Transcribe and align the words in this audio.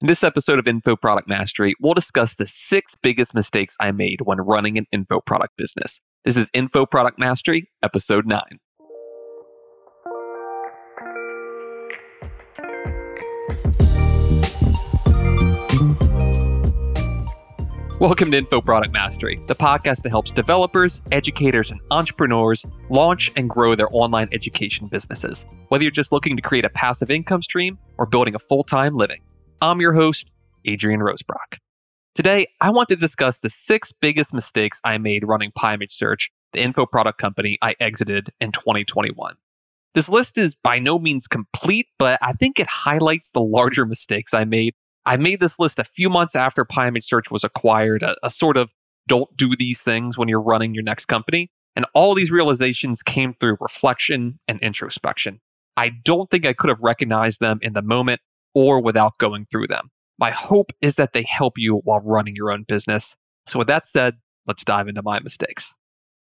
In 0.00 0.06
this 0.06 0.22
episode 0.22 0.60
of 0.60 0.68
Info 0.68 0.94
Product 0.94 1.26
Mastery, 1.26 1.74
we'll 1.80 1.92
discuss 1.92 2.36
the 2.36 2.46
six 2.46 2.94
biggest 3.02 3.34
mistakes 3.34 3.74
I 3.80 3.90
made 3.90 4.20
when 4.20 4.38
running 4.38 4.78
an 4.78 4.86
info 4.92 5.20
product 5.20 5.56
business. 5.56 6.00
This 6.24 6.36
is 6.36 6.48
Info 6.54 6.86
Product 6.86 7.18
Mastery, 7.18 7.68
episode 7.82 8.24
9. 8.24 8.40
Welcome 17.98 18.30
to 18.30 18.36
Info 18.36 18.60
Product 18.60 18.92
Mastery, 18.92 19.42
the 19.48 19.56
podcast 19.56 20.04
that 20.04 20.10
helps 20.10 20.30
developers, 20.30 21.02
educators, 21.10 21.72
and 21.72 21.80
entrepreneurs 21.90 22.64
launch 22.88 23.32
and 23.34 23.50
grow 23.50 23.74
their 23.74 23.88
online 23.90 24.28
education 24.30 24.86
businesses. 24.86 25.44
Whether 25.70 25.82
you're 25.82 25.90
just 25.90 26.12
looking 26.12 26.36
to 26.36 26.42
create 26.42 26.64
a 26.64 26.70
passive 26.70 27.10
income 27.10 27.42
stream 27.42 27.76
or 27.98 28.06
building 28.06 28.36
a 28.36 28.38
full 28.38 28.62
time 28.62 28.94
living. 28.94 29.18
I'm 29.60 29.80
your 29.80 29.92
host, 29.92 30.30
Adrian 30.66 31.00
Rosebrock. 31.00 31.58
Today, 32.14 32.46
I 32.60 32.70
want 32.70 32.88
to 32.90 32.96
discuss 32.96 33.40
the 33.40 33.50
six 33.50 33.92
biggest 33.92 34.32
mistakes 34.32 34.80
I 34.84 34.98
made 34.98 35.26
running 35.26 35.50
PyImageSearch, 35.52 36.28
the 36.52 36.60
info 36.60 36.86
product 36.86 37.18
company 37.18 37.58
I 37.60 37.74
exited 37.80 38.30
in 38.40 38.52
2021. 38.52 39.34
This 39.94 40.08
list 40.08 40.38
is 40.38 40.54
by 40.54 40.78
no 40.78 41.00
means 41.00 41.26
complete, 41.26 41.86
but 41.98 42.20
I 42.22 42.34
think 42.34 42.60
it 42.60 42.68
highlights 42.68 43.32
the 43.32 43.40
larger 43.40 43.84
mistakes 43.84 44.32
I 44.32 44.44
made. 44.44 44.74
I 45.06 45.16
made 45.16 45.40
this 45.40 45.58
list 45.58 45.80
a 45.80 45.84
few 45.84 46.08
months 46.08 46.36
after 46.36 46.64
PyImageSearch 46.64 47.32
was 47.32 47.42
acquired, 47.42 48.04
a, 48.04 48.14
a 48.22 48.30
sort 48.30 48.56
of 48.56 48.70
don't 49.08 49.34
do 49.36 49.56
these 49.56 49.82
things 49.82 50.16
when 50.16 50.28
you're 50.28 50.40
running 50.40 50.72
your 50.72 50.84
next 50.84 51.06
company. 51.06 51.50
And 51.74 51.84
all 51.94 52.14
these 52.14 52.30
realizations 52.30 53.02
came 53.02 53.34
through 53.34 53.56
reflection 53.60 54.38
and 54.46 54.60
introspection. 54.60 55.40
I 55.76 55.90
don't 56.04 56.30
think 56.30 56.46
I 56.46 56.52
could 56.52 56.68
have 56.68 56.82
recognized 56.82 57.40
them 57.40 57.58
in 57.62 57.72
the 57.72 57.82
moment, 57.82 58.20
or 58.58 58.80
without 58.80 59.16
going 59.18 59.46
through 59.52 59.68
them. 59.68 59.88
My 60.18 60.32
hope 60.32 60.72
is 60.82 60.96
that 60.96 61.12
they 61.12 61.24
help 61.28 61.54
you 61.56 61.76
while 61.84 62.00
running 62.00 62.34
your 62.34 62.50
own 62.50 62.64
business. 62.66 63.14
So, 63.46 63.60
with 63.60 63.68
that 63.68 63.86
said, 63.86 64.14
let's 64.48 64.64
dive 64.64 64.88
into 64.88 65.00
my 65.00 65.20
mistakes. 65.20 65.72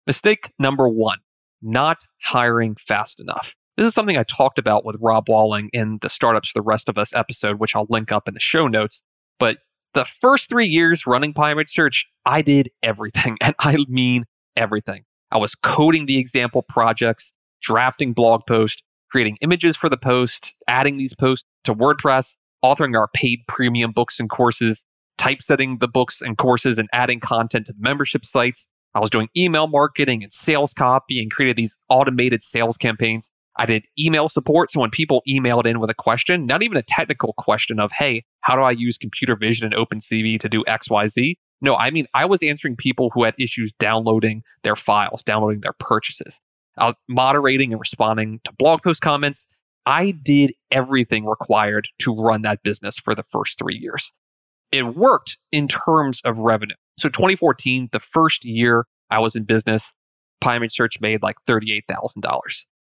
Mistake 0.07 0.53
number 0.61 0.89
one 0.89 1.19
not 1.61 1.99
hiring 2.23 2.77
fast 2.77 3.19
enough. 3.21 3.53
This 3.77 3.89
is 3.89 3.95
something 3.95 4.17
I 4.17 4.23
talked 4.23 4.61
about 4.61 4.85
with 4.85 4.97
Rob 5.01 5.29
Walling 5.29 5.71
in 5.73 5.97
the 6.03 6.09
Startups 6.09 6.51
for 6.51 6.61
the 6.61 6.63
Rest 6.63 6.89
of 6.89 6.99
Us 6.99 7.13
episode, 7.15 7.59
which 7.59 7.75
I'll 7.75 7.87
link 7.91 8.13
up 8.13 8.29
in 8.29 8.35
the 8.35 8.41
show 8.41 8.69
notes. 8.69 9.03
But 9.41 9.59
the 9.93 10.05
first 10.05 10.49
three 10.49 10.69
years 10.69 11.09
running 11.09 11.35
PyImageSearch, 11.35 12.05
I 12.27 12.43
did 12.43 12.71
everything, 12.85 13.39
and 13.43 13.57
I 13.59 13.77
mean 13.89 14.25
everything. 14.57 15.03
I 15.33 15.39
was 15.39 15.57
coding 15.57 16.07
the 16.07 16.19
example 16.19 16.63
projects, 16.63 17.33
drafting 17.61 18.13
blog 18.13 18.43
posts, 18.47 18.81
creating 19.11 19.37
images 19.41 19.77
for 19.77 19.89
the 19.89 19.97
post, 19.97 20.55
adding 20.69 20.97
these 20.97 21.15
posts 21.15 21.45
to 21.65 21.75
WordPress, 21.75 22.37
authoring 22.65 22.97
our 22.97 23.09
paid 23.15 23.41
premium 23.49 23.93
books 23.93 24.21
and 24.21 24.29
courses, 24.31 24.85
typesetting 25.19 25.79
the 25.79 25.89
books 25.89 26.21
and 26.21 26.39
courses, 26.39 26.79
and 26.79 26.89
adding 26.93 27.21
content 27.21 27.67
to 27.67 27.73
the 27.73 27.81
membership 27.81 28.25
sites. 28.25 28.67
I 28.95 29.01
was 29.01 29.11
doing 29.11 29.29
email 29.37 29.69
marketing 29.69 30.23
and 30.23 30.33
sales 30.33 30.75
copy 30.75 31.21
and 31.21 31.31
created 31.31 31.57
these 31.57 31.77
automated 31.89 32.43
sales 32.43 32.77
campaigns. 32.77 33.31
I 33.57 33.67
did 33.67 33.85
email 33.99 34.29
support. 34.29 34.71
So 34.71 34.81
when 34.81 34.91
people 34.91 35.23
emailed 35.29 35.67
in 35.67 35.81
with 35.81 35.91
a 35.91 35.95
question, 35.95 36.47
not 36.47 36.63
even 36.63 36.79
a 36.79 36.83
technical 36.83 37.35
question 37.35 37.79
of, 37.79 37.93
hey, 37.93 38.25
how 38.41 38.57
do 38.57 38.63
I 38.63 38.71
use 38.71 38.97
computer 38.97 39.37
vision 39.37 39.73
and 39.73 39.75
OpenCV 39.75 40.41
to 40.41 40.49
do 40.49 40.65
XYZ? 40.65 41.35
No, 41.61 41.77
I 41.77 41.91
mean, 41.91 42.07
I 42.15 42.25
was 42.25 42.43
answering 42.43 42.77
people 42.77 43.11
who 43.13 43.25
had 43.25 43.35
issues 43.39 43.73
downloading 43.73 44.43
their 44.63 44.77
files, 44.77 45.23
downloading 45.23 45.61
their 45.61 45.75
purchases. 45.79 46.41
I 46.79 46.87
was 46.87 46.99
moderating 47.09 47.73
and 47.73 47.81
responding 47.81 48.41
to 48.45 48.53
blog 48.53 48.83
post 48.83 49.03
comments. 49.03 49.47
I 49.87 50.11
did 50.11 50.53
everything 50.71 51.27
required 51.27 51.89
to 52.01 52.15
run 52.15 52.43
that 52.43 52.63
business 52.63 52.99
for 52.99 53.15
the 53.15 53.25
first 53.25 53.59
three 53.59 53.77
years. 53.77 54.13
It 54.73 54.95
worked 54.95 55.39
in 55.53 55.69
terms 55.69 56.21
of 56.25 56.39
revenue. 56.39 56.77
So 56.99 57.09
2014, 57.09 57.89
the 57.93 58.01
first 58.01 58.45
year 58.45 58.85
I 59.11 59.19
was 59.19 59.35
in 59.35 59.45
business, 59.45 59.93
PyImageSearch 60.43 61.01
made 61.01 61.23
like 61.23 61.37
$38,000. 61.49 62.23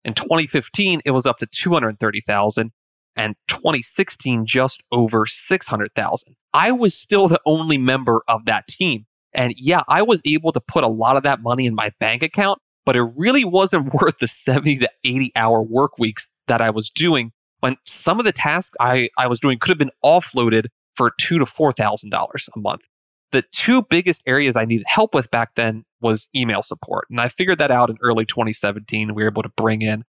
In 0.05 0.13
2015, 0.13 1.01
it 1.03 1.11
was 1.11 1.25
up 1.25 1.39
to 1.39 1.47
230,000 1.47 2.71
and 3.17 3.35
2016 3.47 4.45
just 4.45 4.83
over 4.91 5.25
600,000. 5.25 6.35
I 6.53 6.71
was 6.71 6.95
still 6.95 7.27
the 7.27 7.41
only 7.45 7.77
member 7.77 8.21
of 8.27 8.45
that 8.45 8.67
team. 8.67 9.05
And 9.33 9.53
yeah, 9.57 9.81
I 9.87 10.01
was 10.01 10.21
able 10.25 10.51
to 10.53 10.61
put 10.61 10.83
a 10.83 10.87
lot 10.87 11.17
of 11.17 11.23
that 11.23 11.41
money 11.41 11.65
in 11.65 11.75
my 11.75 11.91
bank 11.99 12.23
account, 12.23 12.59
but 12.85 12.95
it 12.95 13.03
really 13.17 13.43
wasn't 13.43 13.93
worth 14.01 14.19
the 14.19 14.27
70 14.27 14.77
to 14.77 14.89
80 15.03 15.31
hour 15.35 15.61
work 15.61 15.97
weeks 15.97 16.29
that 16.47 16.61
I 16.61 16.69
was 16.69 16.89
doing 16.89 17.31
when 17.61 17.77
some 17.85 18.19
of 18.19 18.25
the 18.25 18.31
tasks 18.31 18.75
I, 18.79 19.09
I 19.17 19.27
was 19.27 19.39
doing 19.39 19.59
could 19.59 19.69
have 19.69 19.77
been 19.77 19.91
offloaded 20.03 20.67
for 20.95 21.11
two 21.19 21.39
to 21.39 21.45
four 21.45 21.71
thousand 21.71 22.09
dollars 22.09 22.49
a 22.55 22.59
month. 22.59 22.81
The 23.31 23.43
two 23.51 23.83
biggest 23.89 24.23
areas 24.25 24.55
I 24.55 24.65
needed 24.65 24.85
help 24.87 25.13
with 25.13 25.29
back 25.31 25.55
then 25.55 25.83
was 26.01 26.29
email 26.35 26.63
support. 26.63 27.07
And 27.09 27.19
I 27.19 27.27
figured 27.27 27.57
that 27.57 27.71
out 27.71 27.89
in 27.89 27.97
early 28.01 28.25
2017. 28.25 29.13
We 29.13 29.23
were 29.23 29.29
able 29.29 29.43
to 29.43 29.49
bring 29.57 29.81
in 29.81 30.03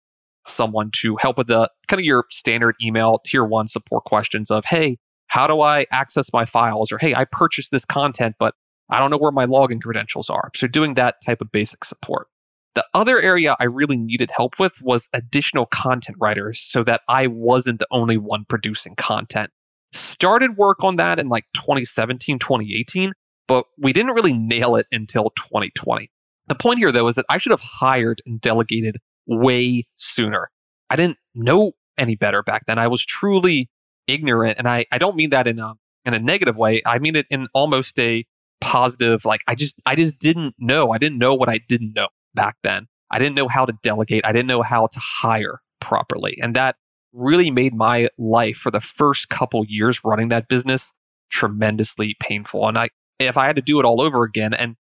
someone 0.45 0.89
to 1.01 1.15
help 1.17 1.37
with 1.37 1.47
the 1.47 1.69
kind 1.87 1.99
of 1.99 2.05
your 2.05 2.25
standard 2.31 2.75
email 2.83 3.21
tier 3.25 3.45
one 3.45 3.67
support 3.67 4.03
questions 4.05 4.51
of, 4.51 4.65
hey, 4.65 4.97
how 5.27 5.47
do 5.47 5.61
I 5.61 5.85
access 5.91 6.33
my 6.33 6.45
files? 6.45 6.91
Or 6.91 6.97
hey, 6.97 7.15
I 7.15 7.25
purchased 7.25 7.71
this 7.71 7.85
content, 7.85 8.35
but 8.39 8.55
I 8.89 8.99
don't 8.99 9.09
know 9.09 9.17
where 9.17 9.31
my 9.31 9.45
login 9.45 9.81
credentials 9.81 10.29
are. 10.29 10.51
So 10.55 10.67
doing 10.67 10.95
that 10.95 11.15
type 11.25 11.41
of 11.41 11.51
basic 11.51 11.85
support. 11.85 12.27
The 12.75 12.85
other 12.95 13.21
area 13.21 13.55
I 13.59 13.65
really 13.65 13.97
needed 13.97 14.31
help 14.35 14.59
with 14.59 14.81
was 14.81 15.07
additional 15.13 15.67
content 15.67 16.17
writers 16.19 16.59
so 16.59 16.83
that 16.85 17.01
I 17.07 17.27
wasn't 17.27 17.79
the 17.79 17.87
only 17.91 18.17
one 18.17 18.45
producing 18.45 18.95
content. 18.95 19.51
Started 19.91 20.57
work 20.57 20.83
on 20.83 20.95
that 20.95 21.19
in 21.19 21.29
like 21.29 21.45
2017, 21.55 22.39
2018, 22.39 23.13
but 23.47 23.65
we 23.77 23.93
didn't 23.93 24.13
really 24.13 24.33
nail 24.33 24.75
it 24.75 24.87
until 24.91 25.31
2020. 25.35 26.09
The 26.47 26.55
point 26.55 26.79
here, 26.79 26.91
though, 26.91 27.07
is 27.07 27.15
that 27.15 27.25
I 27.29 27.37
should 27.37 27.51
have 27.51 27.61
hired 27.61 28.21
and 28.25 28.41
delegated 28.41 28.97
way 29.27 29.85
sooner. 29.95 30.49
I 30.89 30.95
didn't 30.95 31.17
know 31.35 31.73
any 31.99 32.15
better 32.15 32.41
back 32.41 32.65
then. 32.65 32.79
I 32.79 32.87
was 32.87 33.05
truly 33.05 33.69
ignorant. 34.07 34.57
And 34.57 34.67
I, 34.67 34.87
I 34.91 34.97
don't 34.97 35.15
mean 35.15 35.29
that 35.29 35.45
in 35.45 35.59
a, 35.59 35.75
in 36.05 36.15
a 36.15 36.19
negative 36.19 36.57
way. 36.57 36.81
I 36.87 36.97
mean 36.97 37.15
it 37.15 37.27
in 37.29 37.47
almost 37.53 37.99
a 37.99 38.25
positive, 38.61 39.25
like 39.25 39.41
I 39.47 39.53
just, 39.53 39.79
I 39.85 39.95
just 39.95 40.17
didn't 40.17 40.55
know. 40.57 40.89
I 40.89 40.97
didn't 40.97 41.19
know 41.19 41.35
what 41.35 41.49
I 41.49 41.59
didn't 41.59 41.93
know 41.93 42.07
back 42.35 42.55
then. 42.63 42.87
I 43.11 43.19
didn't 43.19 43.35
know 43.35 43.47
how 43.47 43.65
to 43.65 43.73
delegate. 43.83 44.25
I 44.25 44.31
didn't 44.31 44.47
know 44.47 44.61
how 44.61 44.87
to 44.87 44.99
hire 44.99 45.59
properly. 45.79 46.37
And 46.41 46.55
that 46.55 46.75
really 47.13 47.51
made 47.51 47.75
my 47.75 48.09
life 48.17 48.57
for 48.57 48.71
the 48.71 48.81
first 48.81 49.29
couple 49.29 49.63
years 49.67 50.03
running 50.03 50.29
that 50.29 50.47
business 50.47 50.91
tremendously 51.29 52.15
painful. 52.19 52.67
And 52.67 52.77
I 52.77 52.89
if 53.19 53.37
I 53.37 53.45
had 53.45 53.55
to 53.55 53.61
do 53.61 53.79
it 53.79 53.85
all 53.85 54.01
over 54.01 54.23
again 54.23 54.53
and 54.53 54.75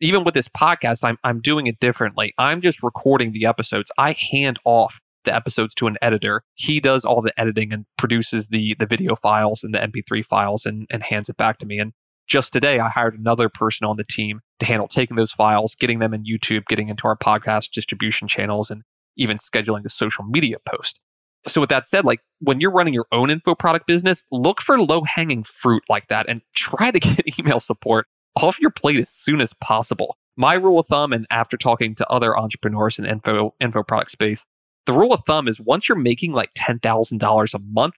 even 0.00 0.24
with 0.24 0.34
this 0.34 0.48
podcast, 0.48 1.04
I'm 1.04 1.18
I'm 1.24 1.40
doing 1.40 1.66
it 1.66 1.78
differently. 1.80 2.32
I'm 2.38 2.60
just 2.60 2.82
recording 2.82 3.32
the 3.32 3.46
episodes. 3.46 3.90
I 3.98 4.12
hand 4.12 4.58
off 4.64 5.00
the 5.24 5.34
episodes 5.34 5.74
to 5.76 5.86
an 5.86 5.98
editor. 6.00 6.42
He 6.54 6.80
does 6.80 7.04
all 7.04 7.20
the 7.20 7.38
editing 7.38 7.72
and 7.72 7.84
produces 7.98 8.48
the 8.48 8.74
the 8.78 8.86
video 8.86 9.14
files 9.14 9.62
and 9.62 9.74
the 9.74 9.78
MP3 9.78 10.24
files 10.24 10.64
and, 10.64 10.86
and 10.90 11.02
hands 11.02 11.28
it 11.28 11.36
back 11.36 11.58
to 11.58 11.66
me. 11.66 11.78
And 11.78 11.92
just 12.30 12.52
today, 12.52 12.78
I 12.78 12.88
hired 12.88 13.18
another 13.18 13.48
person 13.48 13.86
on 13.86 13.96
the 13.96 14.04
team 14.04 14.40
to 14.60 14.66
handle 14.66 14.86
taking 14.86 15.16
those 15.16 15.32
files, 15.32 15.74
getting 15.74 15.98
them 15.98 16.14
in 16.14 16.22
YouTube, 16.22 16.64
getting 16.68 16.88
into 16.88 17.08
our 17.08 17.16
podcast 17.16 17.72
distribution 17.72 18.28
channels, 18.28 18.70
and 18.70 18.82
even 19.16 19.36
scheduling 19.36 19.82
the 19.82 19.90
social 19.90 20.24
media 20.24 20.56
post. 20.64 21.00
So, 21.48 21.60
with 21.60 21.70
that 21.70 21.88
said, 21.88 22.04
like 22.04 22.20
when 22.38 22.60
you're 22.60 22.70
running 22.70 22.94
your 22.94 23.06
own 23.10 23.30
info 23.30 23.54
product 23.56 23.86
business, 23.86 24.24
look 24.30 24.60
for 24.60 24.80
low 24.80 25.02
hanging 25.02 25.42
fruit 25.42 25.82
like 25.88 26.06
that 26.08 26.28
and 26.28 26.40
try 26.54 26.92
to 26.92 27.00
get 27.00 27.38
email 27.38 27.58
support 27.58 28.06
off 28.36 28.60
your 28.60 28.70
plate 28.70 29.00
as 29.00 29.10
soon 29.10 29.40
as 29.40 29.52
possible. 29.54 30.16
My 30.36 30.54
rule 30.54 30.78
of 30.78 30.86
thumb, 30.86 31.12
and 31.12 31.26
after 31.30 31.56
talking 31.56 31.96
to 31.96 32.08
other 32.08 32.38
entrepreneurs 32.38 32.98
in 32.98 33.06
info 33.06 33.54
info 33.60 33.82
product 33.82 34.12
space, 34.12 34.46
the 34.86 34.92
rule 34.92 35.12
of 35.12 35.20
thumb 35.26 35.48
is 35.48 35.60
once 35.60 35.88
you're 35.88 35.98
making 35.98 36.32
like 36.32 36.54
$10,000 36.54 37.54
a 37.54 37.58
month, 37.58 37.94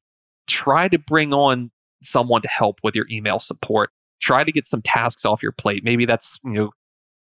try 0.47 0.89
to 0.89 0.99
bring 0.99 1.35
on 1.35 1.71
someone 2.03 2.41
to 2.43 2.49
help 2.49 2.81
with 2.83 2.97
your 2.97 3.07
email 3.11 3.39
support 3.39 3.91
try 4.23 4.45
to 4.45 4.53
get 4.53 4.67
some 4.67 4.83
tasks 4.83 5.25
off 5.25 5.43
your 5.43 5.53
plate. 5.53 5.83
Maybe 5.85 6.07
that's, 6.07 6.39
you 6.45 6.53
know, 6.53 6.71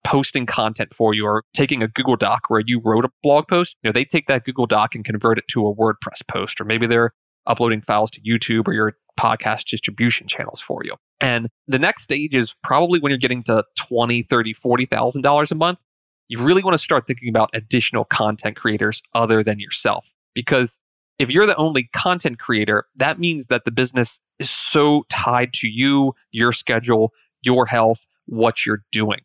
posting 0.05 0.47
content 0.47 0.95
for 0.95 1.15
you 1.15 1.25
or 1.25 1.45
taking 1.55 1.83
a 1.83 1.89
Google 1.89 2.17
Doc 2.17 2.43
where 2.49 2.63
you 2.67 2.81
wrote 2.85 3.05
a 3.05 3.11
blog 3.23 3.49
post. 3.49 3.77
You 3.83 3.89
know, 3.89 3.93
they 3.93 4.05
take 4.05 4.27
that 4.27 4.45
Google 4.45 4.67
Doc 4.67 4.95
and 4.95 5.05
convert 5.05 5.39
it 5.39 5.45
to 5.49 5.67
a 5.67 5.75
WordPress 5.75 6.27
post, 6.29 6.61
or 6.61 6.65
maybe 6.65 6.87
they're 6.87 7.13
uploading 7.47 7.81
files 7.81 8.11
to 8.13 8.21
YouTube 8.21 8.67
or 8.67 8.73
your 8.73 8.95
podcast 9.19 9.67
distribution 9.67 10.27
channels 10.27 10.61
for 10.61 10.83
you. 10.85 10.95
And 11.21 11.49
the 11.69 11.79
next 11.79 12.03
stage 12.03 12.35
is 12.35 12.55
probably 12.65 13.01
when 13.01 13.11
you're 13.11 13.19
getting 13.19 13.43
to 13.43 13.65
20, 13.79 14.23
30, 14.23 14.53
40,000 14.55 15.23
dollars 15.23 15.53
a 15.53 15.55
month, 15.55 15.79
you 16.29 16.43
really 16.43 16.63
want 16.63 16.75
to 16.75 16.83
start 16.83 17.07
thinking 17.07 17.29
about 17.29 17.51
additional 17.55 18.05
content 18.05 18.57
creators 18.57 19.03
other 19.15 19.43
than 19.43 19.59
yourself 19.59 20.07
because 20.35 20.79
if 21.20 21.28
you're 21.28 21.46
the 21.46 21.56
only 21.56 21.88
content 21.93 22.38
creator, 22.38 22.87
that 22.96 23.19
means 23.19 23.49
that 23.49 23.67
the 23.67 23.70
business 23.70 24.20
is 24.38 24.50
so 24.50 25.05
tied 25.11 25.52
to 25.52 25.69
you, 25.69 26.14
your 26.32 26.50
schedule, 26.50 27.12
your 27.43 27.67
health, 27.67 28.06
what 28.25 28.64
you're 28.64 28.82
doing. 28.90 29.20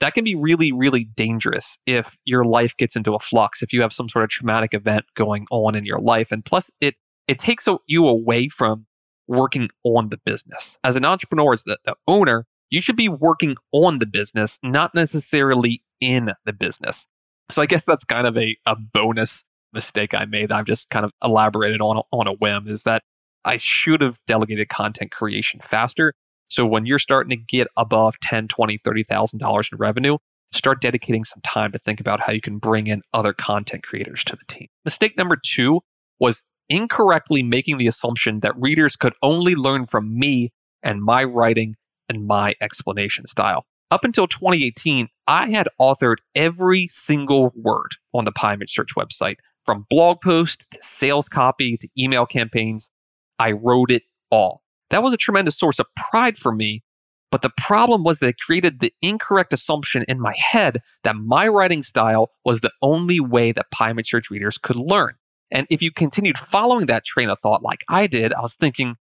That 0.00 0.14
can 0.14 0.24
be 0.24 0.34
really, 0.34 0.72
really 0.72 1.04
dangerous 1.04 1.78
if 1.86 2.16
your 2.24 2.44
life 2.44 2.76
gets 2.76 2.96
into 2.96 3.14
a 3.14 3.20
flux, 3.20 3.62
if 3.62 3.72
you 3.72 3.80
have 3.80 3.92
some 3.92 4.08
sort 4.08 4.24
of 4.24 4.30
traumatic 4.30 4.74
event 4.74 5.04
going 5.14 5.46
on 5.52 5.76
in 5.76 5.84
your 5.84 6.00
life. 6.00 6.32
And 6.32 6.44
plus, 6.44 6.70
it 6.80 6.96
it 7.28 7.38
takes 7.38 7.68
you 7.86 8.08
away 8.08 8.48
from 8.48 8.86
working 9.28 9.68
on 9.84 10.08
the 10.08 10.16
business. 10.16 10.76
As 10.82 10.96
an 10.96 11.04
entrepreneur, 11.04 11.52
as 11.52 11.62
the, 11.62 11.78
the 11.84 11.94
owner, 12.08 12.44
you 12.70 12.80
should 12.80 12.96
be 12.96 13.08
working 13.08 13.56
on 13.70 14.00
the 14.00 14.06
business, 14.06 14.58
not 14.64 14.96
necessarily 14.96 15.80
in 16.00 16.32
the 16.44 16.52
business. 16.52 17.06
So 17.50 17.62
I 17.62 17.66
guess 17.66 17.84
that's 17.84 18.04
kind 18.04 18.26
of 18.26 18.36
a, 18.36 18.56
a 18.66 18.74
bonus 18.74 19.44
mistake 19.72 20.14
I 20.14 20.24
made 20.24 20.52
I've 20.52 20.66
just 20.66 20.90
kind 20.90 21.04
of 21.04 21.12
elaborated 21.22 21.80
on 21.80 22.02
on 22.10 22.26
a 22.26 22.32
whim 22.32 22.66
is 22.66 22.84
that 22.84 23.02
I 23.44 23.56
should 23.56 24.00
have 24.02 24.18
delegated 24.26 24.68
content 24.68 25.10
creation 25.12 25.60
faster. 25.62 26.14
So 26.48 26.66
when 26.66 26.84
you're 26.84 26.98
starting 26.98 27.30
to 27.30 27.36
get 27.36 27.68
above 27.76 28.18
10, 28.20 28.48
20, 28.48 28.78
30,000 28.78 29.38
dollars 29.38 29.68
in 29.72 29.78
revenue, 29.78 30.18
start 30.52 30.80
dedicating 30.80 31.24
some 31.24 31.40
time 31.42 31.72
to 31.72 31.78
think 31.78 32.00
about 32.00 32.20
how 32.22 32.32
you 32.32 32.40
can 32.40 32.58
bring 32.58 32.86
in 32.88 33.02
other 33.12 33.32
content 33.32 33.84
creators 33.84 34.24
to 34.24 34.36
the 34.36 34.44
team. 34.46 34.68
Mistake 34.84 35.16
number 35.16 35.36
2 35.36 35.80
was 36.18 36.44
incorrectly 36.68 37.42
making 37.42 37.78
the 37.78 37.86
assumption 37.86 38.40
that 38.40 38.56
readers 38.56 38.96
could 38.96 39.14
only 39.22 39.54
learn 39.54 39.86
from 39.86 40.18
me 40.18 40.50
and 40.82 41.02
my 41.02 41.24
writing 41.24 41.76
and 42.08 42.26
my 42.26 42.54
explanation 42.60 43.26
style. 43.26 43.64
Up 43.90 44.04
until 44.04 44.28
2018, 44.28 45.08
I 45.26 45.50
had 45.50 45.68
authored 45.80 46.16
every 46.34 46.86
single 46.86 47.52
word 47.56 47.92
on 48.14 48.24
the 48.24 48.32
PyImageSearch 48.32 48.94
website, 48.96 49.36
from 49.64 49.86
blog 49.90 50.20
posts 50.22 50.66
to 50.70 50.78
sales 50.82 51.28
copy 51.28 51.76
to 51.76 51.88
email 51.98 52.26
campaigns. 52.26 52.90
I 53.38 53.52
wrote 53.52 53.90
it 53.90 54.02
all. 54.30 54.62
That 54.90 55.02
was 55.02 55.12
a 55.12 55.18
tremendous 55.18 55.58
source 55.58 55.78
of 55.78 55.86
pride 55.96 56.36
for 56.36 56.52
me. 56.52 56.82
But 57.30 57.42
the 57.42 57.52
problem 57.56 58.02
was 58.02 58.18
that 58.18 58.30
it 58.30 58.38
created 58.44 58.80
the 58.80 58.92
incorrect 59.02 59.52
assumption 59.52 60.04
in 60.08 60.20
my 60.20 60.34
head 60.36 60.82
that 61.04 61.14
my 61.14 61.46
writing 61.46 61.82
style 61.82 62.32
was 62.44 62.60
the 62.60 62.72
only 62.82 63.20
way 63.20 63.52
that 63.52 63.66
Image 63.80 64.08
Search 64.08 64.30
readers 64.30 64.58
could 64.58 64.76
learn. 64.76 65.14
And 65.52 65.66
if 65.70 65.80
you 65.80 65.92
continued 65.92 66.38
following 66.38 66.86
that 66.86 67.04
train 67.04 67.30
of 67.30 67.38
thought 67.40 67.62
like 67.62 67.84
I 67.88 68.06
did, 68.08 68.32
I 68.32 68.40
was 68.40 68.56
thinking, 68.56 68.96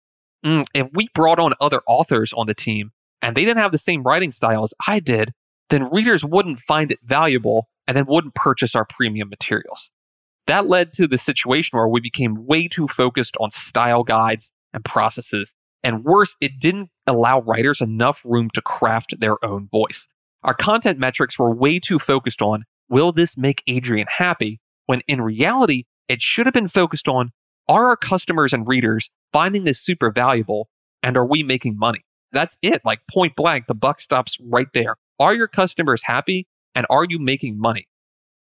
mm, 0.45 0.65
if 0.73 0.87
we 0.93 1.07
brought 1.13 1.39
on 1.39 1.53
other 1.61 1.81
authors 1.87 2.33
on 2.33 2.47
the 2.47 2.53
team 2.53 2.91
and 3.21 3.35
they 3.35 3.45
didn't 3.45 3.61
have 3.61 3.71
the 3.71 3.77
same 3.77 4.03
writing 4.03 4.31
style 4.31 4.63
as 4.63 4.73
I 4.85 4.99
did, 4.99 5.33
then 5.69 5.89
readers 5.91 6.23
wouldn't 6.23 6.59
find 6.59 6.91
it 6.91 6.99
valuable 7.03 7.67
and 7.87 7.95
then 7.95 8.05
wouldn't 8.07 8.35
purchase 8.35 8.75
our 8.75 8.85
premium 8.85 9.29
materials. 9.29 9.89
That 10.47 10.67
led 10.67 10.93
to 10.93 11.07
the 11.07 11.17
situation 11.17 11.77
where 11.77 11.87
we 11.87 11.99
became 11.99 12.45
way 12.45 12.67
too 12.67 12.87
focused 12.87 13.37
on 13.39 13.51
style 13.51 14.03
guides 14.03 14.51
and 14.73 14.83
processes. 14.83 15.53
And 15.83 16.03
worse, 16.03 16.35
it 16.41 16.59
didn't 16.59 16.89
allow 17.05 17.41
writers 17.41 17.81
enough 17.81 18.21
room 18.25 18.49
to 18.53 18.61
craft 18.61 19.19
their 19.19 19.43
own 19.45 19.67
voice. 19.71 20.07
Our 20.43 20.53
content 20.53 20.99
metrics 20.99 21.37
were 21.37 21.53
way 21.53 21.79
too 21.79 21.99
focused 21.99 22.41
on 22.41 22.63
will 22.89 23.11
this 23.11 23.37
make 23.37 23.61
Adrian 23.67 24.07
happy? 24.09 24.59
When 24.85 25.01
in 25.07 25.21
reality, 25.21 25.83
it 26.07 26.21
should 26.21 26.45
have 26.45 26.53
been 26.53 26.69
focused 26.69 27.09
on 27.09 27.31
are 27.67 27.87
our 27.87 27.97
customers 27.97 28.53
and 28.53 28.65
readers 28.67 29.11
finding 29.33 29.65
this 29.65 29.83
super 29.83 30.09
valuable 30.11 30.69
and 31.03 31.17
are 31.17 31.25
we 31.25 31.43
making 31.43 31.77
money? 31.77 32.05
That's 32.31 32.57
it. 32.61 32.81
Like 32.85 32.99
point 33.11 33.35
blank, 33.35 33.67
the 33.67 33.75
buck 33.75 33.99
stops 33.99 34.37
right 34.41 34.67
there. 34.73 34.95
Are 35.19 35.33
your 35.33 35.47
customers 35.47 36.01
happy 36.03 36.47
and 36.75 36.85
are 36.89 37.05
you 37.07 37.19
making 37.19 37.59
money? 37.59 37.87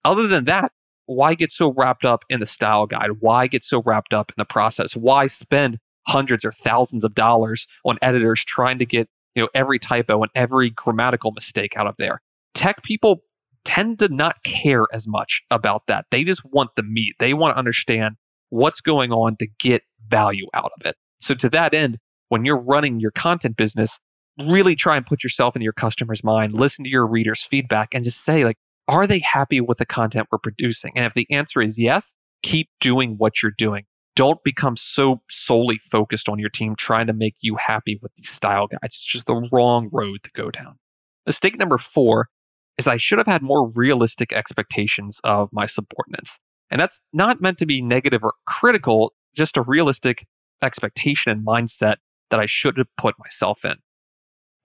Other 0.04 0.28
than 0.28 0.46
that, 0.46 0.72
why 1.08 1.36
get 1.36 1.52
so 1.52 1.74
wrapped 1.76 2.06
up 2.06 2.24
in 2.30 2.40
the 2.40 2.46
style 2.46 2.86
guide? 2.86 3.10
Why 3.20 3.48
get 3.48 3.64
so 3.64 3.82
wrapped 3.86 4.14
up 4.14 4.32
in 4.32 4.36
the 4.38 4.46
process? 4.46 4.96
Why 4.96 5.28
spend 5.28 5.78
hundreds 6.08 6.46
or 6.46 6.52
thousands 6.52 7.04
of 7.04 7.16
dollars 7.16 7.68
on 7.84 7.98
editors 8.02 8.44
trying 8.44 8.80
to 8.80 8.86
get, 8.86 9.08
you 9.36 9.44
know, 9.44 9.50
every 9.54 9.80
typo 9.80 10.22
and 10.22 10.32
every 10.36 10.70
grammatical 10.70 11.32
mistake 11.32 11.74
out 11.76 11.88
of 11.88 11.96
there? 11.98 12.20
Tech 12.54 12.84
people 12.84 13.22
tend 13.66 14.00
to 14.00 14.08
not 14.10 14.44
care 14.44 14.86
as 14.94 15.08
much 15.08 15.42
about 15.52 15.88
that. 15.88 16.06
They 16.12 16.24
just 16.24 16.46
want 16.46 16.70
the 16.76 16.84
meat. 16.84 17.16
They 17.20 17.34
want 17.34 17.56
to 17.56 17.58
understand 17.58 18.16
what's 18.50 18.80
going 18.80 19.12
on 19.12 19.36
to 19.38 19.48
get 19.60 19.82
value 20.08 20.48
out 20.54 20.72
of 20.80 20.86
it. 20.86 20.96
So 21.18 21.34
to 21.36 21.50
that 21.50 21.74
end, 21.74 21.98
when 22.30 22.46
you're 22.46 22.64
running 22.64 23.00
your 23.00 23.12
content 23.12 23.58
business, 23.58 24.00
really 24.40 24.76
try 24.76 24.98
and 24.98 25.06
put 25.06 25.24
yourself 25.24 25.56
in 25.56 25.62
your 25.62 25.74
customer's 25.74 26.24
mind, 26.24 26.54
listen 26.54 26.84
to 26.84 26.90
your 26.90 27.08
readers' 27.08 27.44
feedback, 27.44 27.94
and 27.94 28.04
just 28.04 28.24
say, 28.24 28.44
like, 28.44 28.58
are 28.88 29.08
they 29.08 29.20
happy 29.20 29.62
with 29.62 29.78
the 29.78 29.86
content 29.86 30.28
we're 30.32 30.38
producing? 30.38 30.94
And 30.96 31.06
if 31.06 31.14
the 31.14 31.28
answer 31.32 31.62
is 31.62 31.80
yes, 31.80 32.14
keep 32.44 32.70
doing 32.80 33.16
what 33.18 33.42
you're 33.42 33.54
doing. 33.58 33.86
Don't 34.16 34.42
become 34.44 34.78
so 34.78 35.22
solely 35.30 35.80
focused 35.92 36.30
on 36.30 36.40
your 36.40 36.50
team 36.50 36.76
trying 36.78 37.08
to 37.08 37.14
make 37.14 37.36
you 37.42 37.58
happy 37.58 38.00
with 38.02 38.14
these 38.16 38.30
style 38.30 38.68
guides. 38.68 38.80
It's 38.84 39.06
just 39.06 39.28
the 39.28 39.48
wrong 39.52 39.90
road 39.92 40.24
to 40.24 40.32
go 40.34 40.52
down. 40.52 40.78
Mistake 41.26 41.58
number 41.58 41.78
four 41.78 42.30
is 42.78 42.88
I 42.88 42.98
should 42.98 43.18
have 43.18 43.28
had 43.28 43.42
more 43.42 43.70
realistic 43.72 44.32
expectations 44.32 45.20
of 45.24 45.50
my 45.52 45.66
subordinates. 45.66 46.40
And 46.72 46.80
that's 46.80 47.02
not 47.14 47.42
meant 47.42 47.58
to 47.60 47.66
be 47.66 47.82
negative 47.82 48.24
or 48.24 48.34
critical, 48.46 49.14
just 49.36 49.58
a 49.58 49.62
realistic 49.64 50.26
expectation 50.64 51.32
and 51.32 51.46
mindset 51.46 51.98
that 52.30 52.40
I 52.40 52.46
should 52.46 52.78
have 52.78 52.88
put 52.98 53.16
myself 53.20 53.66
in. 53.66 53.76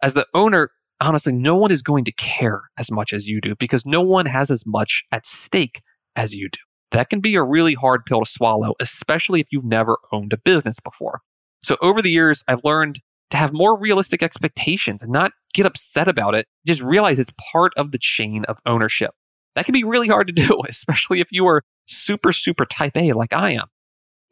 As 0.02 0.14
the 0.14 0.26
owner, 0.34 0.70
honestly, 1.00 1.32
no 1.32 1.56
one 1.56 1.70
is 1.70 1.82
going 1.82 2.04
to 2.04 2.12
care 2.12 2.62
as 2.78 2.90
much 2.90 3.12
as 3.12 3.26
you 3.26 3.40
do 3.40 3.54
because 3.56 3.86
no 3.86 4.00
one 4.00 4.26
has 4.26 4.50
as 4.50 4.64
much 4.66 5.04
at 5.12 5.26
stake 5.26 5.82
as 6.16 6.34
you 6.34 6.48
do. 6.50 6.58
That 6.92 7.08
can 7.08 7.20
be 7.20 7.36
a 7.36 7.42
really 7.42 7.74
hard 7.74 8.04
pill 8.04 8.20
to 8.20 8.30
swallow, 8.30 8.74
especially 8.80 9.40
if 9.40 9.46
you've 9.50 9.64
never 9.64 9.96
owned 10.12 10.32
a 10.32 10.38
business 10.38 10.80
before. 10.80 11.20
So 11.62 11.76
over 11.80 12.02
the 12.02 12.10
years, 12.10 12.42
I've 12.48 12.64
learned 12.64 13.00
to 13.30 13.36
have 13.36 13.52
more 13.52 13.78
realistic 13.78 14.22
expectations 14.22 15.02
and 15.02 15.12
not 15.12 15.32
get 15.54 15.66
upset 15.66 16.08
about 16.08 16.34
it. 16.34 16.46
Just 16.66 16.82
realize 16.82 17.18
it's 17.18 17.32
part 17.52 17.72
of 17.76 17.92
the 17.92 17.98
chain 17.98 18.44
of 18.46 18.58
ownership. 18.66 19.12
That 19.54 19.66
can 19.66 19.72
be 19.72 19.84
really 19.84 20.08
hard 20.08 20.26
to 20.26 20.32
do, 20.46 20.62
especially 20.68 21.20
if 21.20 21.28
you 21.30 21.46
are 21.46 21.62
super, 21.86 22.32
super 22.32 22.66
type 22.66 22.96
A 22.96 23.12
like 23.12 23.32
I 23.32 23.52
am. 23.52 23.66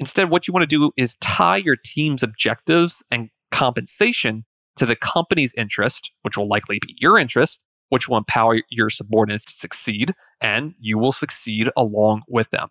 Instead, 0.00 0.30
what 0.30 0.46
you 0.46 0.52
want 0.52 0.68
to 0.68 0.78
do 0.78 0.90
is 0.96 1.16
tie 1.16 1.56
your 1.56 1.76
team's 1.84 2.22
objectives 2.22 3.02
and 3.10 3.28
compensation 3.50 4.44
to 4.78 4.86
the 4.86 4.96
company's 4.96 5.54
interest, 5.54 6.10
which 6.22 6.36
will 6.36 6.48
likely 6.48 6.78
be 6.80 6.96
your 6.98 7.18
interest, 7.18 7.60
which 7.90 8.08
will 8.08 8.16
empower 8.16 8.60
your 8.70 8.90
subordinates 8.90 9.44
to 9.46 9.52
succeed, 9.52 10.14
and 10.40 10.74
you 10.78 10.98
will 10.98 11.12
succeed 11.12 11.68
along 11.76 12.22
with 12.28 12.50
them. 12.50 12.68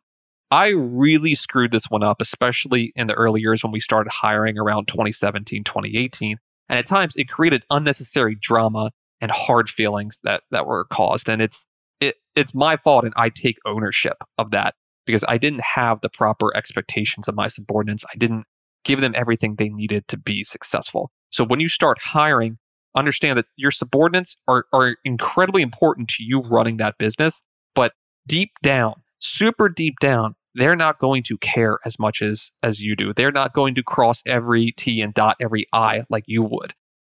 I 0.50 0.70
really 0.70 1.36
screwed 1.36 1.72
this 1.72 1.90
one 1.90 2.04
up, 2.04 2.22
especially 2.22 2.94
in 2.96 3.08
the 3.08 3.14
early 3.14 3.42
years 3.42 3.64
when 3.64 3.72
we 3.72 3.82
started 3.82 4.10
hiring 4.10 4.58
around 4.58 4.88
2017, 4.88 5.64
2018. 5.64 6.38
And 6.70 6.80
at 6.80 6.86
times 6.86 7.16
it 7.18 7.30
created 7.30 7.64
unnecessary 7.70 8.36
drama 8.36 8.92
and 9.20 9.32
hard 9.32 9.70
feelings 9.70 10.20
that, 10.24 10.44
that 10.52 10.66
were 10.66 10.86
caused. 10.86 11.28
And 11.30 11.42
it's 11.42 11.66
it, 12.00 12.16
it's 12.36 12.54
my 12.54 12.78
fault 12.78 13.04
and 13.04 13.14
I 13.18 13.30
take 13.30 13.58
ownership 13.66 14.18
of 14.38 14.52
that 14.52 14.76
because 15.06 15.24
I 15.28 15.38
didn't 15.38 15.62
have 15.62 16.02
the 16.02 16.10
proper 16.10 16.56
expectations 16.56 17.28
of 17.28 17.36
my 17.36 17.48
subordinates. 17.48 18.06
I 18.14 18.18
didn't 18.18 18.46
give 18.88 19.02
them 19.02 19.14
everything 19.16 19.56
they 19.56 19.70
needed 19.70 20.08
to 20.08 20.18
be 20.18 20.42
successful. 20.44 21.12
So 21.30 21.44
when 21.44 21.60
you 21.60 21.68
start 21.68 22.00
hiring, 22.02 22.58
understand 22.96 23.38
that 23.38 23.46
your 23.58 23.70
subordinates 23.70 24.38
are, 24.48 24.66
are 24.74 24.96
incredibly 25.04 25.62
important 25.62 26.08
to 26.10 26.24
you 26.24 26.40
running 26.40 26.78
that 26.78 26.98
business. 26.98 27.44
But 27.76 27.92
deep 28.28 28.52
down, 28.64 28.96
super 29.20 29.70
deep 29.70 29.96
down, 30.00 30.36
they're 30.56 30.76
not 30.76 31.00
going 31.00 31.22
to 31.24 31.38
care 31.38 31.78
as 31.86 32.00
much 32.00 32.22
as 32.22 32.50
as 32.64 32.80
you 32.80 32.96
do. 32.96 33.14
They're 33.14 33.32
not 33.32 33.54
going 33.54 33.76
to 33.76 33.84
cross 33.84 34.24
every 34.26 34.72
T 34.72 35.02
and 35.02 35.14
dot 35.14 35.36
every 35.40 35.68
I 35.74 36.04
like 36.10 36.24
you 36.26 36.42
would. 36.44 36.74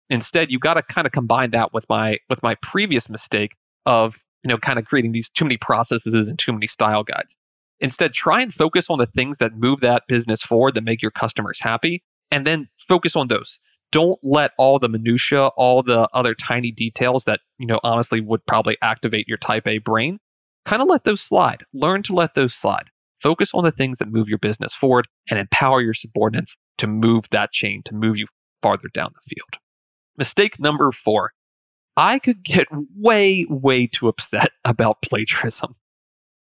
Instead, 0.10 0.52
you 0.52 0.60
got 0.60 0.76
to 0.76 0.84
kind 0.84 1.06
of 1.08 1.12
combine 1.12 1.52
that 1.52 1.74
with 1.74 1.86
my 1.90 2.20
with 2.30 2.42
my 2.44 2.56
previous 2.62 3.10
mistake 3.10 3.56
of 3.86 4.16
you 4.44 4.50
know 4.50 4.58
kind 4.58 4.80
of 4.80 4.86
creating 4.86 5.12
these 5.12 5.30
too 5.30 5.44
many 5.44 5.58
processes 5.58 6.28
and 6.30 6.40
too 6.40 6.54
many 6.54 6.68
style 6.68 7.04
guides. 7.04 7.36
Instead, 7.80 8.14
try 8.14 8.42
and 8.42 8.54
focus 8.54 8.90
on 8.90 9.00
the 9.00 9.06
things 9.06 9.38
that 9.40 9.58
move 9.58 9.82
that 9.82 10.04
business 10.08 10.42
forward, 10.42 10.76
that 10.76 10.84
make 10.84 11.02
your 11.02 11.12
customers 11.12 11.60
happy, 11.60 12.04
and 12.32 12.48
then 12.48 12.68
focus 12.88 13.16
on 13.16 13.28
those. 13.28 13.60
Don't 13.92 14.20
let 14.24 14.52
all 14.58 14.80
the 14.80 14.90
minutia, 14.90 15.48
all 15.48 15.84
the 15.84 16.08
other 16.14 16.34
tiny 16.34 16.72
details 16.72 17.26
that, 17.26 17.42
you 17.60 17.68
know, 17.68 17.80
honestly 17.84 18.22
would 18.22 18.46
probably 18.46 18.78
activate 18.82 19.28
your 19.28 19.38
type 19.38 19.68
A 19.68 19.78
brain, 19.80 20.18
kind 20.66 20.82
of 20.82 20.88
let 20.88 21.04
those 21.04 21.22
slide. 21.22 21.64
Learn 21.74 22.02
to 22.04 22.14
let 22.14 22.34
those 22.34 22.54
slide. 22.56 22.90
Focus 23.22 23.52
on 23.54 23.64
the 23.64 23.72
things 23.72 24.00
that 24.00 24.12
move 24.12 24.28
your 24.28 24.40
business 24.40 24.74
forward 24.74 25.08
and 25.30 25.40
empower 25.40 25.82
your 25.82 25.94
subordinates 25.94 26.58
to 26.80 26.88
move 26.88 27.30
that 27.30 27.52
chain, 27.52 27.82
to 27.86 27.94
move 27.94 28.18
you 28.18 28.26
farther 28.62 28.90
down 28.94 29.10
the 29.14 29.36
field. 29.36 29.62
Mistake 30.18 30.60
number 30.60 30.92
four 30.92 31.32
I 31.96 32.20
could 32.20 32.44
get 32.44 32.68
way, 32.98 33.46
way 33.50 33.88
too 33.88 34.08
upset 34.08 34.52
about 34.66 35.02
plagiarism. 35.02 35.76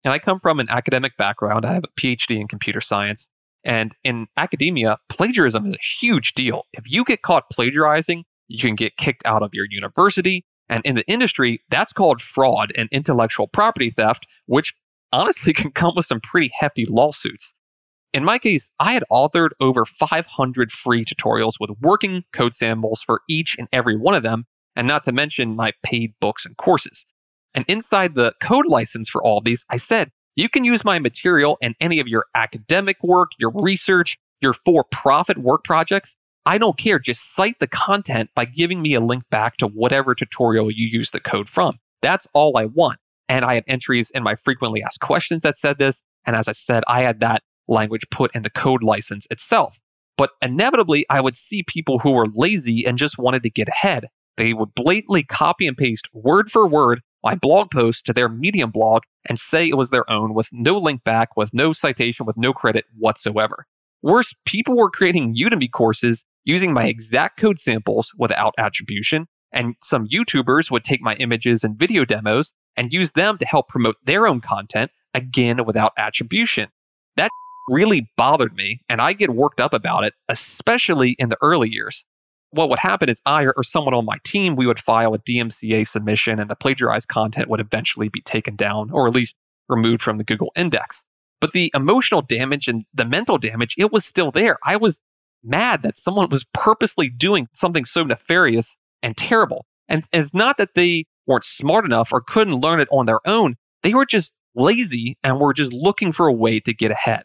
And 0.05 0.13
I 0.13 0.19
come 0.19 0.41
from 0.41 0.61
an 0.61 0.69
academic 0.71 1.17
background. 1.17 1.65
I 1.65 1.75
have 1.75 1.85
a 1.85 2.01
PhD 2.01 2.41
in 2.41 2.49
computer 2.49 2.81
science. 2.81 3.29
And 3.65 3.95
in 4.03 4.27
academia, 4.37 4.99
plagiarism 5.09 5.67
is 5.67 5.75
a 5.75 6.01
huge 6.01 6.35
deal. 6.35 6.65
If 6.73 6.91
you 6.91 7.05
get 7.05 7.23
caught 7.23 7.51
plagiarizing, 7.51 8.25
you 8.49 8.59
can 8.59 8.75
get 8.75 8.97
kicked 8.97 9.25
out 9.25 9.43
of 9.43 9.51
your 9.55 9.67
university. 9.71 10.45
And 10.69 10.85
in 10.85 10.97
the 10.97 11.07
industry, 11.09 11.63
that's 11.71 11.93
called 11.93 12.21
fraud 12.21 12.73
and 12.77 12.89
intellectual 12.91 13.47
property 13.47 13.91
theft, 13.91 14.27
which 14.47 14.75
honestly 15.13 15.53
can 15.53 15.71
come 15.71 15.95
with 15.95 16.07
some 16.07 16.21
pretty 16.21 16.51
hefty 16.59 16.87
lawsuits. 16.87 17.55
In 18.13 18.25
my 18.25 18.39
case, 18.39 18.71
I 18.79 18.93
had 18.93 19.05
authored 19.11 19.51
over 19.61 19.87
500 19.87 20.71
free 20.73 21.05
tutorials 21.05 21.55
with 21.59 21.71
working 21.81 22.25
code 22.33 22.53
samples 22.53 23.03
for 23.03 23.23
each 23.29 23.57
and 23.59 23.69
every 23.73 23.97
one 23.97 24.15
of 24.15 24.23
them, 24.23 24.45
and 24.77 24.87
not 24.87 25.05
to 25.05 25.13
mention 25.13 25.57
my 25.57 25.73
paid 25.83 26.13
books 26.21 26.45
and 26.45 26.57
courses. 26.57 27.07
And 27.55 27.65
inside 27.69 28.15
the 28.15 28.33
code 28.41 28.67
license 28.67 29.09
for 29.09 29.23
all 29.23 29.41
these, 29.41 29.65
I 29.71 29.77
said, 29.77 30.11
you 30.37 30.49
can 30.49 30.65
use 30.65 30.85
my 30.85 30.99
material 30.99 31.59
in 31.61 31.75
any 31.81 32.01
of 32.01 32.09
your 32.09 32.25
academic 32.35 32.97
work, 33.03 33.33
your 33.39 33.53
research, 33.55 34.17
your 34.41 34.55
for 34.55 34.85
profit 34.85 35.39
work 35.39 35.63
projects. 35.65 36.17
I 36.47 36.59
don't 36.59 36.79
care. 36.79 36.99
Just 36.99 37.35
cite 37.35 37.59
the 37.61 37.67
content 37.67 38.31
by 38.35 38.47
giving 38.47 38.83
me 38.83 38.95
a 38.95 39.01
link 39.01 39.23
back 39.31 39.59
to 39.59 39.67
whatever 39.67 40.15
tutorial 40.15 40.71
you 40.71 40.87
use 40.87 41.11
the 41.11 41.21
code 41.21 41.49
from. 41.49 41.79
That's 42.01 42.27
all 42.35 42.57
I 42.57 42.65
want. 42.65 42.99
And 43.29 43.45
I 43.45 43.55
had 43.55 43.65
entries 43.69 44.11
in 44.11 44.23
my 44.23 44.35
frequently 44.35 44.83
asked 44.83 45.01
questions 45.01 45.43
that 45.43 45.57
said 45.57 45.79
this. 45.79 46.03
And 46.27 46.35
as 46.35 46.49
I 46.49 46.53
said, 46.53 46.83
I 46.89 47.03
had 47.03 47.21
that 47.21 47.43
language 47.69 48.05
put 48.11 48.35
in 48.35 48.43
the 48.43 48.51
code 48.51 48.83
license 48.83 49.27
itself. 49.31 49.79
But 50.17 50.31
inevitably, 50.43 51.07
I 51.09 51.21
would 51.21 51.37
see 51.37 51.65
people 51.67 51.99
who 51.99 52.13
were 52.13 52.27
lazy 52.35 52.85
and 52.85 52.99
just 52.99 53.19
wanted 53.19 53.43
to 53.45 53.51
get 53.51 53.69
ahead. 53.69 54.09
They 54.37 54.53
would 54.53 54.75
blatantly 54.75 55.23
copy 55.23 55.67
and 55.67 55.77
paste 55.77 56.09
word 56.13 56.51
for 56.51 56.67
word 56.67 57.01
my 57.23 57.35
blog 57.35 57.71
post 57.71 58.07
to 58.07 58.13
their 58.13 58.29
Medium 58.29 58.71
blog 58.71 59.03
and 59.29 59.39
say 59.39 59.69
it 59.69 59.77
was 59.77 59.91
their 59.91 60.09
own 60.11 60.35
with 60.35 60.49
no 60.53 60.79
link 60.79 61.05
back, 61.05 61.37
with 61.37 61.55
no 61.55 61.73
citation, 61.73 62.27
with 62.27 62.37
no 62.37 62.53
credit 62.53 62.85
whatsoever. 62.99 63.67
Worse, 64.03 64.35
people 64.45 64.77
were 64.77 64.91
creating 64.91 65.37
Udemy 65.37 65.71
courses 65.71 66.25
using 66.45 66.73
my 66.73 66.85
exact 66.87 67.39
code 67.39 67.59
samples 67.59 68.13
without 68.19 68.55
attribution, 68.59 69.27
and 69.53 69.75
some 69.81 70.09
YouTubers 70.09 70.71
would 70.71 70.83
take 70.83 71.01
my 71.01 71.15
images 71.15 71.63
and 71.63 71.79
video 71.79 72.05
demos 72.05 72.53
and 72.77 72.93
use 72.93 73.13
them 73.13 73.39
to 73.39 73.47
help 73.47 73.69
promote 73.69 73.97
their 74.05 74.27
own 74.27 74.41
content, 74.41 74.91
again 75.15 75.65
without 75.65 75.93
attribution. 75.97 76.69
That 77.17 77.31
really 77.69 78.11
bothered 78.17 78.55
me, 78.55 78.81
and 78.89 79.01
I 79.01 79.13
get 79.13 79.31
worked 79.31 79.61
up 79.61 79.73
about 79.73 80.05
it, 80.05 80.15
especially 80.29 81.15
in 81.19 81.29
the 81.29 81.39
early 81.43 81.69
years. 81.69 82.05
What 82.53 82.69
would 82.69 82.79
happen 82.79 83.09
is 83.09 83.21
I 83.25 83.47
or 83.47 83.63
someone 83.63 83.95
on 83.95 84.05
my 84.05 84.19
team, 84.25 84.57
we 84.57 84.67
would 84.67 84.79
file 84.79 85.15
a 85.15 85.19
DMCA 85.19 85.87
submission, 85.87 86.39
and 86.39 86.51
the 86.51 86.57
plagiarized 86.57 87.09
content 87.09 87.49
would 87.49 87.61
eventually 87.61 88.09
be 88.09 88.21
taken 88.21 88.57
down, 88.57 88.91
or 88.91 89.09
at 89.09 89.15
least 89.15 89.37
removed 89.69 90.03
from 90.03 90.19
the 90.19 90.25
Google 90.25 90.53
index. 90.55 91.03
But 91.41 91.53
the 91.53 91.73
emotional 91.75 92.23
damage 92.23 92.69
and 92.69 92.85
the 92.95 93.05
mental 93.05 93.39
damage, 93.39 93.75
it 93.79 93.91
was 93.91 94.05
still 94.05 94.31
there. 94.31 94.59
I 94.65 94.77
was 94.77 95.01
mad 95.43 95.83
that 95.83 95.99
someone 95.99 96.29
was 96.29 96.45
purposely 96.53 97.09
doing 97.09 97.49
something 97.53 97.85
so 97.85 98.05
nefarious 98.05 98.77
and 99.03 99.17
terrible. 99.17 99.67
And 99.89 100.05
it's 100.13 100.35
not 100.35 100.59
that 100.59 100.75
they 100.75 101.07
weren't 101.27 101.45
smart 101.45 101.85
enough 101.85 102.13
or 102.13 102.21
couldn't 102.21 102.61
learn 102.61 102.81
it 102.81 102.89
on 102.93 103.07
their 103.07 103.21
own. 103.27 103.57
They 103.83 103.95
were 103.95 104.07
just 104.07 104.33
lazy 104.55 105.17
and 105.25 105.41
were 105.41 105.55
just 105.55 105.73
looking 105.73 106.13
for 106.13 106.27
a 106.27 106.33
way 106.33 106.61
to 106.61 106.75
get 106.75 106.91
ahead. 106.91 107.25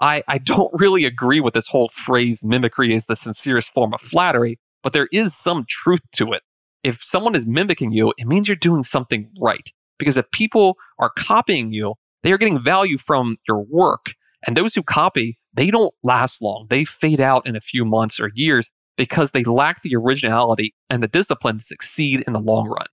I, 0.00 0.22
I 0.28 0.38
don't 0.38 0.72
really 0.72 1.04
agree 1.04 1.40
with 1.40 1.54
this 1.54 1.68
whole 1.68 1.88
phrase 1.90 2.44
mimicry 2.44 2.94
is 2.94 3.06
the 3.06 3.16
sincerest 3.16 3.72
form 3.72 3.92
of 3.92 4.00
flattery, 4.00 4.58
but 4.82 4.92
there 4.92 5.08
is 5.12 5.36
some 5.36 5.64
truth 5.68 6.00
to 6.12 6.32
it. 6.32 6.42
If 6.82 7.02
someone 7.02 7.34
is 7.34 7.46
mimicking 7.46 7.92
you, 7.92 8.14
it 8.16 8.26
means 8.26 8.48
you're 8.48 8.56
doing 8.56 8.82
something 8.82 9.30
right. 9.38 9.70
Because 9.98 10.16
if 10.16 10.30
people 10.30 10.76
are 10.98 11.10
copying 11.10 11.72
you, 11.72 11.94
they 12.22 12.32
are 12.32 12.38
getting 12.38 12.62
value 12.62 12.96
from 12.96 13.36
your 13.46 13.62
work. 13.68 14.14
And 14.46 14.56
those 14.56 14.74
who 14.74 14.82
copy, 14.82 15.38
they 15.52 15.70
don't 15.70 15.92
last 16.02 16.40
long. 16.40 16.66
They 16.70 16.86
fade 16.86 17.20
out 17.20 17.46
in 17.46 17.54
a 17.54 17.60
few 17.60 17.84
months 17.84 18.18
or 18.18 18.30
years 18.34 18.70
because 18.96 19.32
they 19.32 19.44
lack 19.44 19.82
the 19.82 19.96
originality 19.96 20.74
and 20.88 21.02
the 21.02 21.08
discipline 21.08 21.58
to 21.58 21.64
succeed 21.64 22.24
in 22.26 22.32
the 22.32 22.40
long 22.40 22.68
run. 22.68 22.86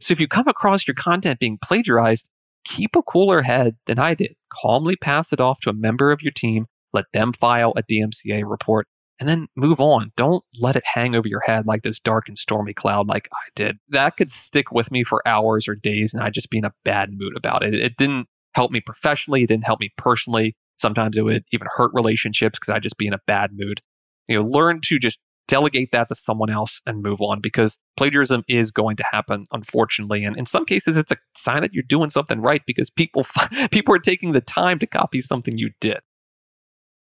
So 0.00 0.12
if 0.12 0.20
you 0.20 0.28
come 0.28 0.48
across 0.48 0.86
your 0.86 0.94
content 0.94 1.40
being 1.40 1.58
plagiarized, 1.62 2.28
keep 2.64 2.96
a 2.96 3.02
cooler 3.02 3.42
head 3.42 3.76
than 3.86 3.98
I 3.98 4.14
did. 4.14 4.34
Calmly 4.52 4.96
pass 4.96 5.32
it 5.32 5.40
off 5.40 5.60
to 5.60 5.70
a 5.70 5.74
member 5.74 6.12
of 6.12 6.22
your 6.22 6.32
team, 6.32 6.66
let 6.92 7.06
them 7.12 7.32
file 7.32 7.72
a 7.76 7.82
DMCA 7.82 8.42
report, 8.44 8.86
and 9.20 9.28
then 9.28 9.46
move 9.56 9.80
on. 9.80 10.10
Don't 10.16 10.44
let 10.60 10.76
it 10.76 10.84
hang 10.84 11.14
over 11.14 11.28
your 11.28 11.42
head 11.44 11.66
like 11.66 11.82
this 11.82 12.00
dark 12.00 12.24
and 12.28 12.36
stormy 12.36 12.74
cloud 12.74 13.08
like 13.08 13.28
I 13.32 13.48
did. 13.54 13.76
That 13.88 14.16
could 14.16 14.30
stick 14.30 14.72
with 14.72 14.90
me 14.90 15.04
for 15.04 15.26
hours 15.26 15.68
or 15.68 15.74
days, 15.74 16.14
and 16.14 16.22
I'd 16.22 16.34
just 16.34 16.50
be 16.50 16.58
in 16.58 16.64
a 16.64 16.72
bad 16.84 17.10
mood 17.12 17.36
about 17.36 17.62
it. 17.62 17.74
It 17.74 17.96
didn't 17.96 18.26
help 18.54 18.70
me 18.70 18.80
professionally, 18.80 19.42
it 19.42 19.48
didn't 19.48 19.64
help 19.64 19.80
me 19.80 19.90
personally. 19.96 20.54
Sometimes 20.76 21.16
it 21.16 21.22
would 21.22 21.44
even 21.52 21.68
hurt 21.70 21.92
relationships 21.94 22.58
because 22.58 22.74
I'd 22.74 22.82
just 22.82 22.98
be 22.98 23.06
in 23.06 23.14
a 23.14 23.20
bad 23.26 23.50
mood. 23.52 23.80
You 24.28 24.38
know, 24.38 24.44
learn 24.44 24.80
to 24.84 24.98
just 24.98 25.20
delegate 25.48 25.90
that 25.92 26.08
to 26.08 26.14
someone 26.14 26.50
else 26.50 26.80
and 26.86 27.02
move 27.02 27.20
on 27.20 27.40
because 27.40 27.78
plagiarism 27.96 28.42
is 28.48 28.70
going 28.70 28.96
to 28.96 29.04
happen 29.10 29.44
unfortunately. 29.52 30.24
And 30.24 30.36
in 30.36 30.46
some 30.46 30.64
cases 30.64 30.96
it's 30.96 31.12
a 31.12 31.16
sign 31.36 31.62
that 31.62 31.72
you're 31.72 31.84
doing 31.88 32.10
something 32.10 32.40
right 32.40 32.62
because 32.66 32.90
people 32.90 33.24
people 33.70 33.94
are 33.94 34.00
taking 34.00 34.32
the 34.32 34.40
time 34.40 34.78
to 34.78 34.86
copy 34.86 35.20
something 35.20 35.58
you 35.58 35.70
did. 35.80 35.98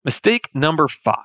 Mistake 0.04 0.50
number 0.54 0.86
5 0.88 1.16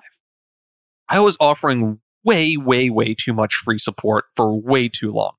i 1.10 1.20
was 1.20 1.36
offering 1.40 2.00
way 2.24 2.56
way 2.56 2.90
way 2.90 3.14
too 3.14 3.34
much 3.34 3.56
free 3.56 3.80
support 3.80 4.26
for 4.36 4.58
way 4.60 4.88
too 4.88 5.12
long. 5.12 5.34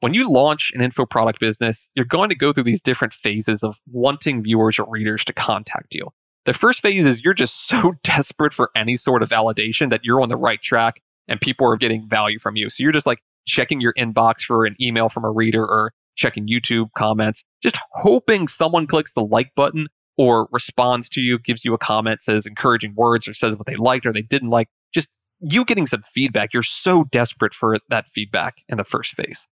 When 0.00 0.12
you 0.14 0.30
launch 0.30 0.70
an 0.74 0.82
info 0.82 1.06
product 1.06 1.40
business 1.40 1.88
you're 1.94 2.04
going 2.04 2.28
to 2.28 2.36
go 2.36 2.52
through 2.52 2.64
these 2.64 2.82
different 2.82 3.12
phases 3.12 3.64
of 3.64 3.76
wanting 3.90 4.42
viewers 4.42 4.78
or 4.78 4.86
readers 4.88 5.24
to 5.24 5.32
contact 5.32 5.94
you. 5.94 6.08
The 6.44 6.52
first 6.52 6.80
phase 6.80 7.06
is 7.06 7.22
you're 7.24 7.34
just 7.34 7.66
so 7.68 7.94
desperate 8.04 8.54
for 8.54 8.70
any 8.74 8.96
sort 8.96 9.22
of 9.22 9.28
validation 9.28 9.90
that 9.90 10.00
you're 10.04 10.20
on 10.20 10.28
the 10.28 10.36
right 10.36 10.62
track 10.62 11.00
and 11.28 11.40
people 11.40 11.70
are 11.70 11.76
getting 11.76 12.08
value 12.08 12.38
from 12.38 12.56
you. 12.56 12.70
So 12.70 12.82
you're 12.82 12.92
just 12.92 13.06
like 13.06 13.20
checking 13.46 13.80
your 13.80 13.94
inbox 13.94 14.40
for 14.40 14.66
an 14.66 14.76
email 14.80 15.08
from 15.08 15.24
a 15.24 15.30
reader 15.30 15.64
or 15.64 15.92
checking 16.16 16.48
YouTube 16.48 16.88
comments, 16.96 17.44
just 17.62 17.76
hoping 17.92 18.48
someone 18.48 18.86
clicks 18.86 19.14
the 19.14 19.24
like 19.24 19.50
button 19.54 19.86
or 20.16 20.48
responds 20.50 21.08
to 21.10 21.20
you, 21.20 21.38
gives 21.38 21.64
you 21.64 21.74
a 21.74 21.78
comment, 21.78 22.22
says 22.22 22.46
encouraging 22.46 22.94
words, 22.96 23.28
or 23.28 23.34
says 23.34 23.54
what 23.54 23.66
they 23.66 23.76
liked 23.76 24.06
or 24.06 24.12
they 24.12 24.22
didn't 24.22 24.50
like. 24.50 24.68
Just 24.94 25.10
you 25.40 25.64
getting 25.64 25.86
some 25.86 26.02
feedback. 26.14 26.54
You're 26.54 26.62
so 26.62 27.04
desperate 27.04 27.52
for 27.52 27.76
that 27.90 28.08
feedback 28.08 28.62
in 28.68 28.78
the 28.78 28.84
first 28.84 29.12
phase. 29.12 29.46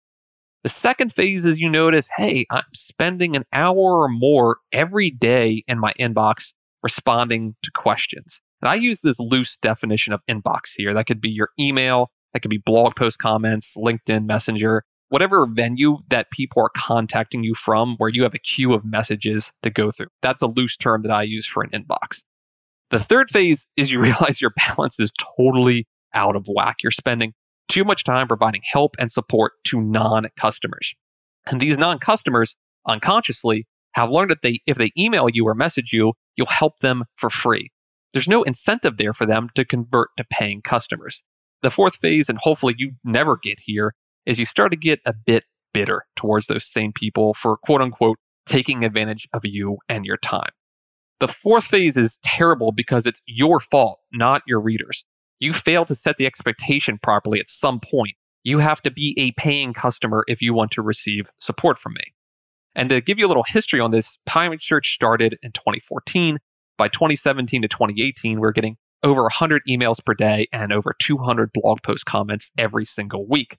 The 0.63 0.69
second 0.69 1.13
phase 1.13 1.45
is 1.45 1.59
you 1.59 1.69
notice, 1.69 2.09
hey, 2.17 2.47
I'm 2.49 2.63
spending 2.73 3.35
an 3.35 3.45
hour 3.53 4.01
or 4.01 4.09
more 4.09 4.57
every 4.71 5.11
day 5.11 5.63
in 5.67 5.77
my 5.77 5.93
inbox 5.99 6.53
responding 6.81 7.55
to 7.61 7.71
questions. 7.71 8.41
And 8.65 8.71
I 8.71 8.75
use 8.77 9.01
this 9.01 9.19
loose 9.19 9.57
definition 9.57 10.11
of 10.11 10.21
inbox 10.27 10.71
here. 10.75 10.95
That 10.95 11.05
could 11.05 11.21
be 11.21 11.29
your 11.29 11.49
email, 11.59 12.09
that 12.33 12.39
could 12.39 12.49
be 12.49 12.57
blog 12.57 12.95
post 12.95 13.19
comments, 13.19 13.75
LinkedIn 13.77 14.25
Messenger, 14.25 14.83
whatever 15.09 15.45
venue 15.45 15.99
that 16.09 16.31
people 16.31 16.63
are 16.63 16.71
contacting 16.75 17.43
you 17.43 17.53
from 17.53 17.93
where 17.99 18.09
you 18.11 18.23
have 18.23 18.33
a 18.33 18.39
queue 18.39 18.73
of 18.73 18.83
messages 18.83 19.51
to 19.61 19.69
go 19.69 19.91
through. 19.91 20.07
That's 20.23 20.41
a 20.41 20.47
loose 20.47 20.77
term 20.77 21.03
that 21.03 21.11
I 21.11 21.21
use 21.21 21.45
for 21.45 21.61
an 21.61 21.69
inbox. 21.69 22.23
The 22.89 22.97
third 22.97 23.29
phase 23.29 23.67
is 23.77 23.91
you 23.91 23.99
realize 24.01 24.41
your 24.41 24.53
balance 24.57 24.99
is 24.99 25.11
totally 25.37 25.85
out 26.15 26.35
of 26.35 26.47
whack. 26.47 26.77
You're 26.81 26.89
spending 26.89 27.35
too 27.69 27.83
much 27.83 28.03
time 28.03 28.27
providing 28.27 28.61
help 28.63 28.95
and 28.97 29.11
support 29.11 29.53
to 29.65 29.79
non 29.79 30.25
customers. 30.37 30.95
And 31.51 31.61
these 31.61 31.77
non 31.77 31.99
customers 31.99 32.55
unconsciously 32.87 33.67
have 33.91 34.09
learned 34.09 34.31
that 34.31 34.41
they 34.41 34.57
if 34.65 34.77
they 34.77 34.89
email 34.97 35.29
you 35.31 35.47
or 35.47 35.53
message 35.53 35.91
you, 35.93 36.13
you'll 36.35 36.47
help 36.47 36.79
them 36.79 37.03
for 37.17 37.29
free. 37.29 37.69
There's 38.15 38.29
no 38.29 38.43
incentive 38.43 38.95
there 38.95 39.13
for 39.13 39.25
them 39.25 39.49
to 39.55 39.65
convert 39.65 40.07
to 40.15 40.23
paying 40.23 40.61
customers. 40.61 41.21
The 41.63 41.69
fourth 41.69 41.97
phase, 41.97 42.29
and 42.29 42.39
hopefully 42.41 42.73
you 42.77 42.93
never 43.03 43.35
get 43.35 43.59
here, 43.61 43.93
is 44.25 44.39
you 44.39 44.45
start 44.45 44.71
to 44.71 44.77
get 44.77 45.01
a 45.05 45.11
bit 45.11 45.43
bitter 45.73 46.05
towards 46.15 46.47
those 46.47 46.65
same 46.65 46.93
people 46.93 47.33
for 47.33 47.57
quote 47.57 47.81
unquote 47.81 48.17
taking 48.45 48.85
advantage 48.85 49.27
of 49.33 49.41
you 49.43 49.79
and 49.89 50.05
your 50.05 50.15
time. 50.15 50.51
The 51.19 51.27
fourth 51.27 51.65
phase 51.65 51.97
is 51.97 52.17
terrible 52.23 52.71
because 52.71 53.05
it's 53.05 53.21
your 53.25 53.59
fault, 53.59 53.99
not 54.13 54.43
your 54.47 54.61
readers. 54.61 55.03
You 55.39 55.51
fail 55.51 55.83
to 55.83 55.93
set 55.93 56.15
the 56.15 56.25
expectation 56.25 56.97
properly 57.03 57.41
at 57.41 57.49
some 57.49 57.81
point. 57.81 58.15
You 58.43 58.59
have 58.59 58.81
to 58.83 58.91
be 58.91 59.13
a 59.17 59.33
paying 59.33 59.73
customer 59.73 60.23
if 60.29 60.41
you 60.41 60.53
want 60.53 60.71
to 60.71 60.81
receive 60.81 61.29
support 61.41 61.79
from 61.79 61.91
me. 61.95 62.13
And 62.75 62.87
to 62.91 63.01
give 63.01 63.19
you 63.19 63.25
a 63.25 63.27
little 63.27 63.43
history 63.45 63.81
on 63.81 63.91
this, 63.91 64.17
Pie 64.25 64.55
Search 64.61 64.93
started 64.93 65.37
in 65.43 65.51
2014. 65.51 66.39
By 66.77 66.89
2017 66.89 67.61
to 67.61 67.67
2018, 67.67 68.39
we're 68.39 68.51
getting 68.51 68.77
over 69.03 69.21
100 69.23 69.61
emails 69.69 70.03
per 70.03 70.13
day 70.13 70.47
and 70.51 70.73
over 70.73 70.95
200 70.99 71.51
blog 71.53 71.81
post 71.83 72.05
comments 72.05 72.51
every 72.57 72.85
single 72.85 73.25
week. 73.27 73.57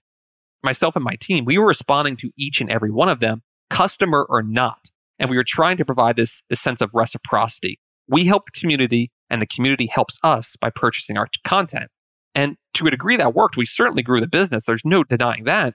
Myself 0.62 0.96
and 0.96 1.04
my 1.04 1.14
team, 1.20 1.44
we 1.44 1.58
were 1.58 1.66
responding 1.66 2.16
to 2.18 2.30
each 2.36 2.60
and 2.60 2.70
every 2.70 2.90
one 2.90 3.08
of 3.08 3.20
them, 3.20 3.42
customer 3.70 4.26
or 4.28 4.42
not. 4.42 4.90
And 5.18 5.30
we 5.30 5.36
were 5.36 5.44
trying 5.44 5.76
to 5.78 5.84
provide 5.84 6.16
this, 6.16 6.42
this 6.50 6.60
sense 6.60 6.80
of 6.80 6.90
reciprocity. 6.92 7.78
We 8.08 8.24
help 8.24 8.46
the 8.46 8.58
community, 8.60 9.10
and 9.30 9.40
the 9.40 9.46
community 9.46 9.86
helps 9.86 10.18
us 10.22 10.56
by 10.60 10.70
purchasing 10.70 11.16
our 11.16 11.28
content. 11.44 11.90
And 12.34 12.56
to 12.74 12.86
a 12.86 12.90
degree 12.90 13.16
that 13.16 13.34
worked. 13.34 13.56
We 13.56 13.64
certainly 13.64 14.02
grew 14.02 14.20
the 14.20 14.28
business. 14.28 14.66
There's 14.66 14.84
no 14.84 15.02
denying 15.04 15.44
that. 15.44 15.74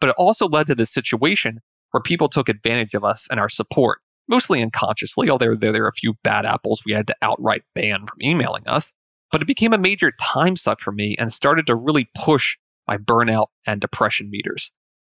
But 0.00 0.10
it 0.10 0.16
also 0.16 0.48
led 0.48 0.66
to 0.68 0.74
this 0.74 0.92
situation 0.92 1.60
where 1.90 2.00
people 2.00 2.28
took 2.28 2.48
advantage 2.48 2.94
of 2.94 3.04
us 3.04 3.28
and 3.30 3.38
our 3.38 3.50
support, 3.50 3.98
mostly 4.28 4.62
unconsciously, 4.62 5.30
although 5.30 5.54
there, 5.54 5.72
there 5.72 5.84
are 5.84 5.88
a 5.88 5.92
few 5.92 6.14
bad 6.22 6.46
apples 6.46 6.82
we 6.84 6.92
had 6.92 7.06
to 7.08 7.16
outright 7.22 7.62
ban 7.74 8.06
from 8.06 8.22
emailing 8.22 8.66
us. 8.66 8.92
But 9.30 9.42
it 9.42 9.48
became 9.48 9.72
a 9.72 9.78
major 9.78 10.12
time 10.20 10.56
suck 10.56 10.80
for 10.80 10.92
me 10.92 11.16
and 11.18 11.32
started 11.32 11.66
to 11.66 11.74
really 11.74 12.08
push 12.14 12.56
my 12.86 12.98
burnout 12.98 13.46
and 13.66 13.80
depression 13.80 14.30
meters. 14.30 14.70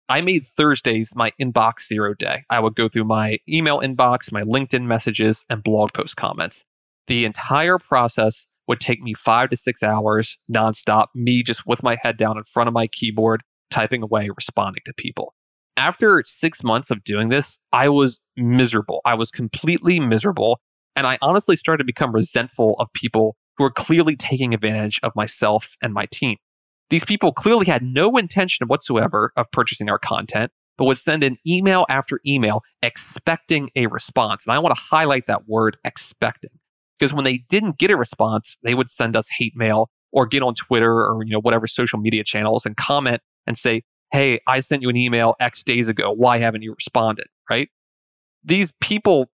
I 0.08 0.22
made 0.22 0.46
Thursdays 0.56 1.14
my 1.16 1.32
inbox 1.42 1.88
zero 1.88 2.14
day. 2.14 2.44
I 2.50 2.60
would 2.60 2.76
go 2.76 2.88
through 2.88 3.06
my 3.06 3.40
email 3.50 3.80
inbox, 3.80 4.32
my 4.32 4.44
LinkedIn 4.44 4.84
messages, 4.84 5.46
and 5.50 5.64
blog 5.64 5.94
post 5.94 6.16
comments. 6.16 6.64
The 7.08 7.26
entire 7.26 7.80
process 7.80 8.46
would 8.68 8.80
take 8.80 9.02
me 9.02 9.14
five 9.14 9.50
to 9.50 9.58
six 9.58 9.84
hours 9.84 10.38
nonstop, 10.50 11.08
me 11.16 11.44
just 11.44 11.66
with 11.66 11.84
my 11.84 11.98
head 12.02 12.18
down 12.18 12.38
in 12.38 12.44
front 12.44 12.68
of 12.68 12.74
my 12.74 12.88
keyboard, 12.88 13.42
typing 13.72 14.04
away, 14.04 14.30
responding 14.30 14.82
to 14.86 14.94
people 14.94 15.34
after 15.78 16.22
six 16.26 16.64
months 16.64 16.92
of 16.92 17.04
doing 17.04 17.30
this, 17.30 17.58
I 17.74 17.90
was 17.90 18.20
miserable. 18.38 19.02
I 19.06 19.16
was 19.16 19.32
completely 19.32 20.00
miserable. 20.00 20.60
And 20.96 21.06
I 21.06 21.18
honestly 21.22 21.56
started 21.56 21.80
to 21.80 21.86
become 21.86 22.14
resentful 22.14 22.76
of 22.80 22.88
people 22.94 23.36
who 23.58 23.66
were 23.66 23.72
clearly 23.72 24.16
taking 24.16 24.54
advantage 24.54 25.00
of 25.04 25.12
myself 25.16 25.70
and 25.82 25.94
my 25.94 26.06
team. 26.12 26.38
These 26.90 27.04
people 27.04 27.34
clearly 27.34 27.66
had 27.66 27.84
no 27.84 28.18
intention 28.18 28.68
whatsoever 28.68 29.32
of 29.36 29.50
purchasing 29.52 29.90
our 29.90 29.98
content, 29.98 30.52
but 30.78 30.86
would 30.86 30.98
send 30.98 31.24
an 31.24 31.38
email 31.48 31.86
after 31.90 32.20
email 32.26 32.62
expecting 32.82 33.70
a 33.76 33.88
response. 33.88 34.46
And 34.46 34.56
I 34.56 34.60
want 34.60 34.76
to 34.76 34.82
highlight 34.82 35.28
that 35.28 35.48
word 35.48 35.78
expecting 35.84 36.52
because 37.00 37.14
when 37.14 37.26
they 37.26 37.40
didn't 37.50 37.78
get 37.78 37.92
a 37.92 37.98
response, 37.98 38.58
they 38.64 38.74
would 38.74 38.90
send 38.90 39.16
us 39.16 39.28
hate 39.30 39.54
mail 39.56 39.90
or 40.12 40.26
get 40.26 40.44
on 40.44 40.54
Twitter 40.54 40.92
or 40.92 41.24
you 41.26 41.32
know 41.32 41.42
whatever 41.42 41.68
social 41.68 42.00
media 42.00 42.24
channels 42.24 42.66
and 42.66 42.78
comment 42.78 43.22
and 43.48 43.58
say, 43.58 43.82
"Hey, 44.16 44.40
I 44.48 44.62
sent 44.62 44.82
you 44.82 44.90
an 44.90 44.96
email 44.96 45.36
X 45.40 45.64
days 45.64 45.88
ago. 45.88 46.12
Why 46.12 46.38
haven't 46.38 46.62
you 46.62 46.74
responded?" 46.74 47.28
Right? 47.50 47.70
These 48.44 48.74
people 48.80 49.30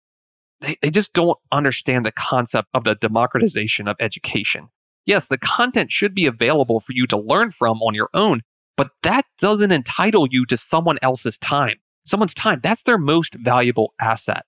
they, 0.62 0.76
they 0.80 0.90
just 0.90 1.12
don't 1.12 1.38
understand 1.50 2.06
the 2.06 2.12
concept 2.12 2.68
of 2.74 2.84
the 2.84 2.94
democratization 2.94 3.88
of 3.88 3.96
education. 4.00 4.68
Yes, 5.06 5.28
the 5.28 5.38
content 5.38 5.90
should 5.90 6.14
be 6.14 6.26
available 6.26 6.80
for 6.80 6.92
you 6.92 7.06
to 7.08 7.18
learn 7.18 7.50
from 7.50 7.82
on 7.82 7.94
your 7.94 8.08
own, 8.14 8.40
but 8.76 8.90
that 9.02 9.24
doesn't 9.38 9.72
entitle 9.72 10.26
you 10.30 10.46
to 10.46 10.56
someone 10.56 10.98
else's 11.02 11.38
time. 11.38 11.76
Someone's 12.04 12.34
time, 12.34 12.60
that's 12.62 12.84
their 12.84 12.98
most 12.98 13.34
valuable 13.34 13.94
asset. 14.00 14.44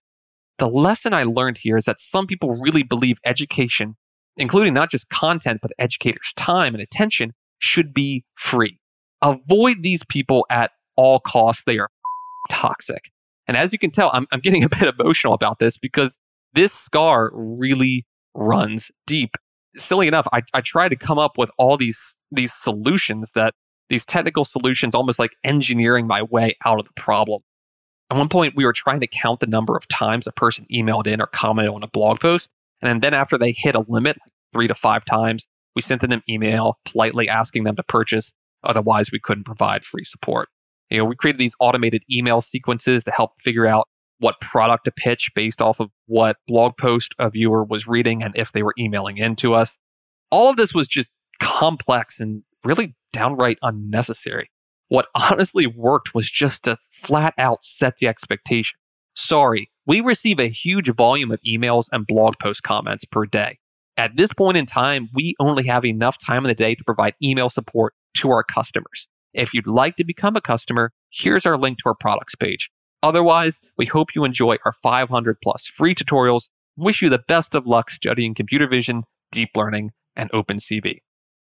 The 0.58 0.68
lesson 0.68 1.12
I 1.12 1.24
learned 1.24 1.58
here 1.58 1.76
is 1.76 1.84
that 1.84 2.00
some 2.00 2.26
people 2.26 2.60
really 2.60 2.84
believe 2.84 3.18
education, 3.24 3.96
including 4.36 4.74
not 4.74 4.90
just 4.90 5.10
content, 5.10 5.60
but 5.60 5.72
educators' 5.78 6.32
time 6.36 6.74
and 6.74 6.82
attention, 6.82 7.32
should 7.58 7.92
be 7.92 8.24
free. 8.34 8.78
Avoid 9.24 9.82
these 9.82 10.04
people 10.04 10.46
at 10.50 10.70
all 10.96 11.18
costs. 11.18 11.64
They 11.64 11.78
are 11.78 11.90
toxic. 12.50 13.10
And 13.48 13.56
as 13.56 13.72
you 13.72 13.78
can 13.78 13.90
tell, 13.90 14.10
I'm, 14.12 14.26
I'm 14.32 14.40
getting 14.40 14.64
a 14.64 14.68
bit 14.68 14.94
emotional 14.98 15.34
about 15.34 15.58
this 15.58 15.76
because 15.78 16.18
this 16.54 16.72
scar 16.72 17.30
really 17.34 18.06
runs 18.34 18.90
deep. 19.06 19.36
Silly 19.76 20.06
enough, 20.06 20.28
I, 20.32 20.42
I 20.54 20.60
tried 20.60 20.90
to 20.90 20.96
come 20.96 21.18
up 21.18 21.36
with 21.36 21.50
all 21.58 21.76
these 21.76 22.14
these 22.30 22.52
solutions 22.52 23.32
that 23.34 23.54
these 23.88 24.06
technical 24.06 24.44
solutions, 24.44 24.94
almost 24.94 25.18
like 25.18 25.32
engineering 25.44 26.06
my 26.06 26.22
way 26.22 26.56
out 26.64 26.78
of 26.78 26.86
the 26.86 26.92
problem. 26.94 27.42
At 28.10 28.18
one 28.18 28.28
point, 28.28 28.54
we 28.56 28.64
were 28.64 28.72
trying 28.72 29.00
to 29.00 29.06
count 29.06 29.40
the 29.40 29.46
number 29.46 29.76
of 29.76 29.88
times 29.88 30.26
a 30.26 30.32
person 30.32 30.66
emailed 30.72 31.06
in 31.06 31.20
or 31.20 31.26
commented 31.26 31.74
on 31.74 31.82
a 31.82 31.88
blog 31.88 32.20
post. 32.20 32.50
And 32.82 33.02
then 33.02 33.14
after 33.14 33.38
they 33.38 33.52
hit 33.52 33.74
a 33.74 33.84
limit, 33.88 34.16
like 34.22 34.32
three 34.52 34.68
to 34.68 34.74
five 34.74 35.04
times, 35.04 35.46
we 35.74 35.82
sent 35.82 36.00
them 36.00 36.12
an 36.12 36.22
email 36.28 36.78
politely 36.84 37.28
asking 37.28 37.64
them 37.64 37.76
to 37.76 37.82
purchase. 37.82 38.32
Otherwise, 38.64 39.10
we 39.12 39.20
couldn't 39.20 39.44
provide 39.44 39.84
free 39.84 40.04
support. 40.04 40.48
You 40.90 40.98
know, 40.98 41.04
we 41.04 41.16
created 41.16 41.40
these 41.40 41.56
automated 41.60 42.02
email 42.10 42.40
sequences 42.40 43.04
to 43.04 43.10
help 43.10 43.32
figure 43.40 43.66
out 43.66 43.88
what 44.18 44.40
product 44.40 44.84
to 44.84 44.92
pitch 44.92 45.32
based 45.34 45.60
off 45.60 45.80
of 45.80 45.90
what 46.06 46.36
blog 46.46 46.76
post 46.76 47.14
a 47.18 47.30
viewer 47.30 47.64
was 47.64 47.86
reading 47.86 48.22
and 48.22 48.36
if 48.36 48.52
they 48.52 48.62
were 48.62 48.74
emailing 48.78 49.18
into 49.18 49.54
us. 49.54 49.76
All 50.30 50.48
of 50.48 50.56
this 50.56 50.74
was 50.74 50.88
just 50.88 51.12
complex 51.40 52.20
and 52.20 52.42
really 52.64 52.94
downright 53.12 53.58
unnecessary. 53.62 54.50
What 54.88 55.06
honestly 55.14 55.66
worked 55.66 56.14
was 56.14 56.30
just 56.30 56.64
to 56.64 56.76
flat 56.90 57.34
out 57.38 57.64
set 57.64 57.98
the 57.98 58.08
expectation. 58.08 58.78
Sorry, 59.16 59.70
we 59.86 60.00
receive 60.00 60.40
a 60.40 60.48
huge 60.48 60.88
volume 60.90 61.30
of 61.30 61.40
emails 61.46 61.88
and 61.92 62.06
blog 62.06 62.38
post 62.38 62.62
comments 62.62 63.04
per 63.04 63.26
day. 63.26 63.58
At 63.96 64.16
this 64.16 64.32
point 64.32 64.56
in 64.56 64.66
time, 64.66 65.08
we 65.14 65.34
only 65.38 65.64
have 65.66 65.84
enough 65.84 66.18
time 66.18 66.44
in 66.44 66.48
the 66.48 66.54
day 66.54 66.74
to 66.74 66.84
provide 66.84 67.14
email 67.22 67.48
support 67.48 67.94
to 68.14 68.30
our 68.30 68.42
customers. 68.42 69.08
If 69.32 69.52
you'd 69.52 69.66
like 69.66 69.96
to 69.96 70.04
become 70.04 70.36
a 70.36 70.40
customer, 70.40 70.92
here's 71.10 71.46
our 71.46 71.58
link 71.58 71.78
to 71.78 71.88
our 71.88 71.96
products 71.98 72.34
page. 72.34 72.70
Otherwise, 73.02 73.60
we 73.76 73.84
hope 73.84 74.14
you 74.14 74.24
enjoy 74.24 74.56
our 74.64 74.72
500 74.72 75.36
plus 75.42 75.66
free 75.66 75.94
tutorials. 75.94 76.48
Wish 76.76 77.02
you 77.02 77.10
the 77.10 77.22
best 77.28 77.54
of 77.54 77.66
luck 77.66 77.90
studying 77.90 78.34
computer 78.34 78.66
vision, 78.66 79.02
deep 79.30 79.50
learning, 79.54 79.90
and 80.16 80.30
OpenCV. 80.32 80.98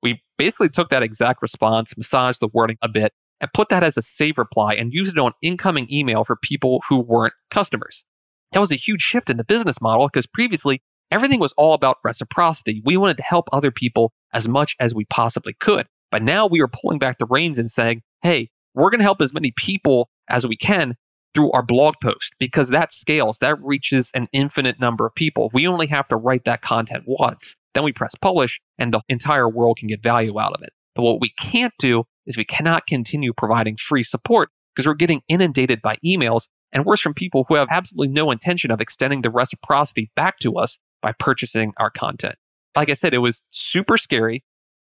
We 0.03 0.21
basically 0.37 0.69
took 0.69 0.89
that 0.89 1.03
exact 1.03 1.41
response, 1.41 1.97
massaged 1.97 2.39
the 2.39 2.47
wording 2.47 2.77
a 2.81 2.89
bit, 2.89 3.11
and 3.39 3.51
put 3.53 3.69
that 3.69 3.83
as 3.83 3.97
a 3.97 4.01
save 4.01 4.37
reply 4.37 4.75
and 4.75 4.93
used 4.93 5.17
it 5.17 5.19
on 5.19 5.33
incoming 5.41 5.91
email 5.91 6.23
for 6.23 6.37
people 6.41 6.81
who 6.87 7.01
weren't 7.01 7.33
customers. 7.49 8.05
That 8.51 8.59
was 8.59 8.71
a 8.71 8.75
huge 8.75 9.01
shift 9.01 9.29
in 9.29 9.37
the 9.37 9.43
business 9.43 9.81
model 9.81 10.07
because 10.07 10.27
previously 10.27 10.81
everything 11.11 11.39
was 11.39 11.53
all 11.57 11.73
about 11.73 11.97
reciprocity. 12.03 12.81
We 12.85 12.97
wanted 12.97 13.17
to 13.17 13.23
help 13.23 13.49
other 13.51 13.71
people 13.71 14.13
as 14.33 14.47
much 14.47 14.75
as 14.79 14.95
we 14.95 15.05
possibly 15.05 15.55
could. 15.59 15.87
But 16.11 16.23
now 16.23 16.47
we 16.47 16.61
are 16.61 16.67
pulling 16.67 16.99
back 16.99 17.17
the 17.17 17.25
reins 17.25 17.57
and 17.57 17.69
saying, 17.69 18.01
hey, 18.21 18.49
we're 18.73 18.89
going 18.89 18.99
to 18.99 19.05
help 19.05 19.21
as 19.21 19.33
many 19.33 19.51
people 19.55 20.09
as 20.29 20.45
we 20.45 20.57
can 20.57 20.95
through 21.33 21.51
our 21.51 21.63
blog 21.63 21.95
post 22.03 22.35
because 22.39 22.69
that 22.69 22.91
scales, 22.91 23.39
that 23.39 23.61
reaches 23.61 24.11
an 24.13 24.27
infinite 24.33 24.79
number 24.79 25.05
of 25.05 25.15
people. 25.15 25.49
We 25.53 25.67
only 25.67 25.87
have 25.87 26.07
to 26.09 26.17
write 26.17 26.43
that 26.45 26.61
content 26.61 27.03
once. 27.07 27.55
Then 27.73 27.83
we 27.83 27.93
press 27.93 28.15
publish 28.15 28.59
and 28.77 28.93
the 28.93 29.01
entire 29.07 29.47
world 29.47 29.77
can 29.77 29.87
get 29.87 30.03
value 30.03 30.39
out 30.39 30.53
of 30.53 30.61
it. 30.61 30.71
But 30.93 31.03
what 31.03 31.21
we 31.21 31.29
can't 31.39 31.73
do 31.79 32.03
is 32.25 32.37
we 32.37 32.43
cannot 32.43 32.85
continue 32.85 33.33
providing 33.33 33.77
free 33.77 34.03
support 34.03 34.49
because 34.75 34.87
we're 34.87 34.93
getting 34.93 35.21
inundated 35.29 35.81
by 35.81 35.95
emails 36.05 36.47
and 36.73 36.85
worse 36.85 37.01
from 37.01 37.13
people 37.13 37.45
who 37.47 37.55
have 37.55 37.67
absolutely 37.71 38.13
no 38.13 38.31
intention 38.31 38.71
of 38.71 38.81
extending 38.81 39.21
the 39.21 39.29
reciprocity 39.29 40.11
back 40.15 40.39
to 40.39 40.57
us 40.57 40.77
by 41.01 41.13
purchasing 41.13 41.73
our 41.77 41.89
content. 41.89 42.35
Like 42.75 42.89
I 42.89 42.93
said, 42.93 43.13
it 43.13 43.19
was 43.19 43.43
super 43.51 43.97
scary. 43.97 44.43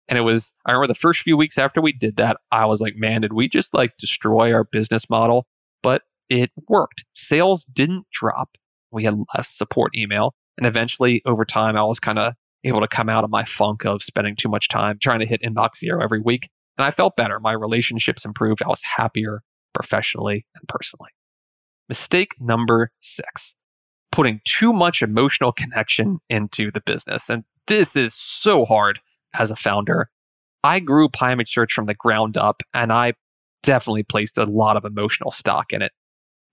And 0.10 0.18
it 0.18 0.22
was, 0.22 0.54
I 0.66 0.72
remember 0.72 0.88
the 0.88 0.96
first 0.96 1.22
few 1.22 1.36
weeks 1.36 1.58
after 1.58 1.82
we 1.82 1.92
did 1.92 2.18
that, 2.18 2.38
I 2.52 2.66
was 2.66 2.82
like, 2.82 2.96
man, 2.96 3.22
did 3.22 3.34
we 3.34 3.50
just 3.50 3.74
like 3.74 3.98
destroy 3.98 4.54
our 4.54 4.64
business 4.64 5.10
model? 5.10 5.46
But 5.84 6.04
it 6.30 6.52
worked. 6.68 7.06
Sales 7.14 7.66
didn't 7.66 8.06
drop. 8.12 8.58
We 8.92 9.04
had 9.04 9.18
less 9.36 9.50
support 9.50 9.96
email. 9.96 10.34
And 10.58 10.66
eventually, 10.66 11.22
over 11.26 11.46
time, 11.46 11.78
I 11.78 11.84
was 11.84 12.00
kind 12.00 12.20
of 12.20 12.34
able 12.64 12.82
to 12.82 12.88
come 12.88 13.10
out 13.10 13.24
of 13.24 13.30
my 13.30 13.44
funk 13.44 13.86
of 13.86 14.02
spending 14.02 14.36
too 14.36 14.50
much 14.50 14.70
time 14.70 14.98
trying 15.02 15.20
to 15.20 15.26
hit 15.26 15.42
inbox 15.42 15.78
zero 15.78 16.02
every 16.02 16.22
week. 16.22 16.50
And 16.78 16.86
I 16.86 16.92
felt 16.92 17.16
better. 17.16 17.40
My 17.40 17.52
relationships 17.52 18.26
improved. 18.26 18.64
I 18.64 18.68
was 18.68 18.82
happier 18.84 19.42
professionally 19.74 20.46
and 20.56 20.68
personally. 20.68 21.12
Mistake 21.90 22.32
number 22.40 22.92
six 23.02 23.56
putting 24.18 24.42
too 24.46 24.74
much 24.74 25.04
emotional 25.04 25.52
connection 25.52 26.18
into 26.28 26.72
the 26.72 26.82
business. 26.82 27.30
And 27.30 27.44
this 27.68 27.96
is 27.96 28.16
so 28.16 28.66
hard 28.66 29.00
as 29.38 29.52
a 29.52 29.56
founder. 29.56 30.10
I 30.64 30.80
grew 30.80 31.10
Pie 31.10 31.38
Search 31.46 31.74
from 31.74 31.86
the 31.86 31.94
ground 31.94 32.38
up, 32.38 32.64
and 32.74 32.92
I 32.92 33.14
definitely 33.64 34.04
placed 34.04 34.38
a 34.38 34.46
lot 34.46 34.78
of 34.78 34.86
emotional 34.86 35.32
stock 35.32 35.72
in 35.72 35.82
it. 35.82 35.92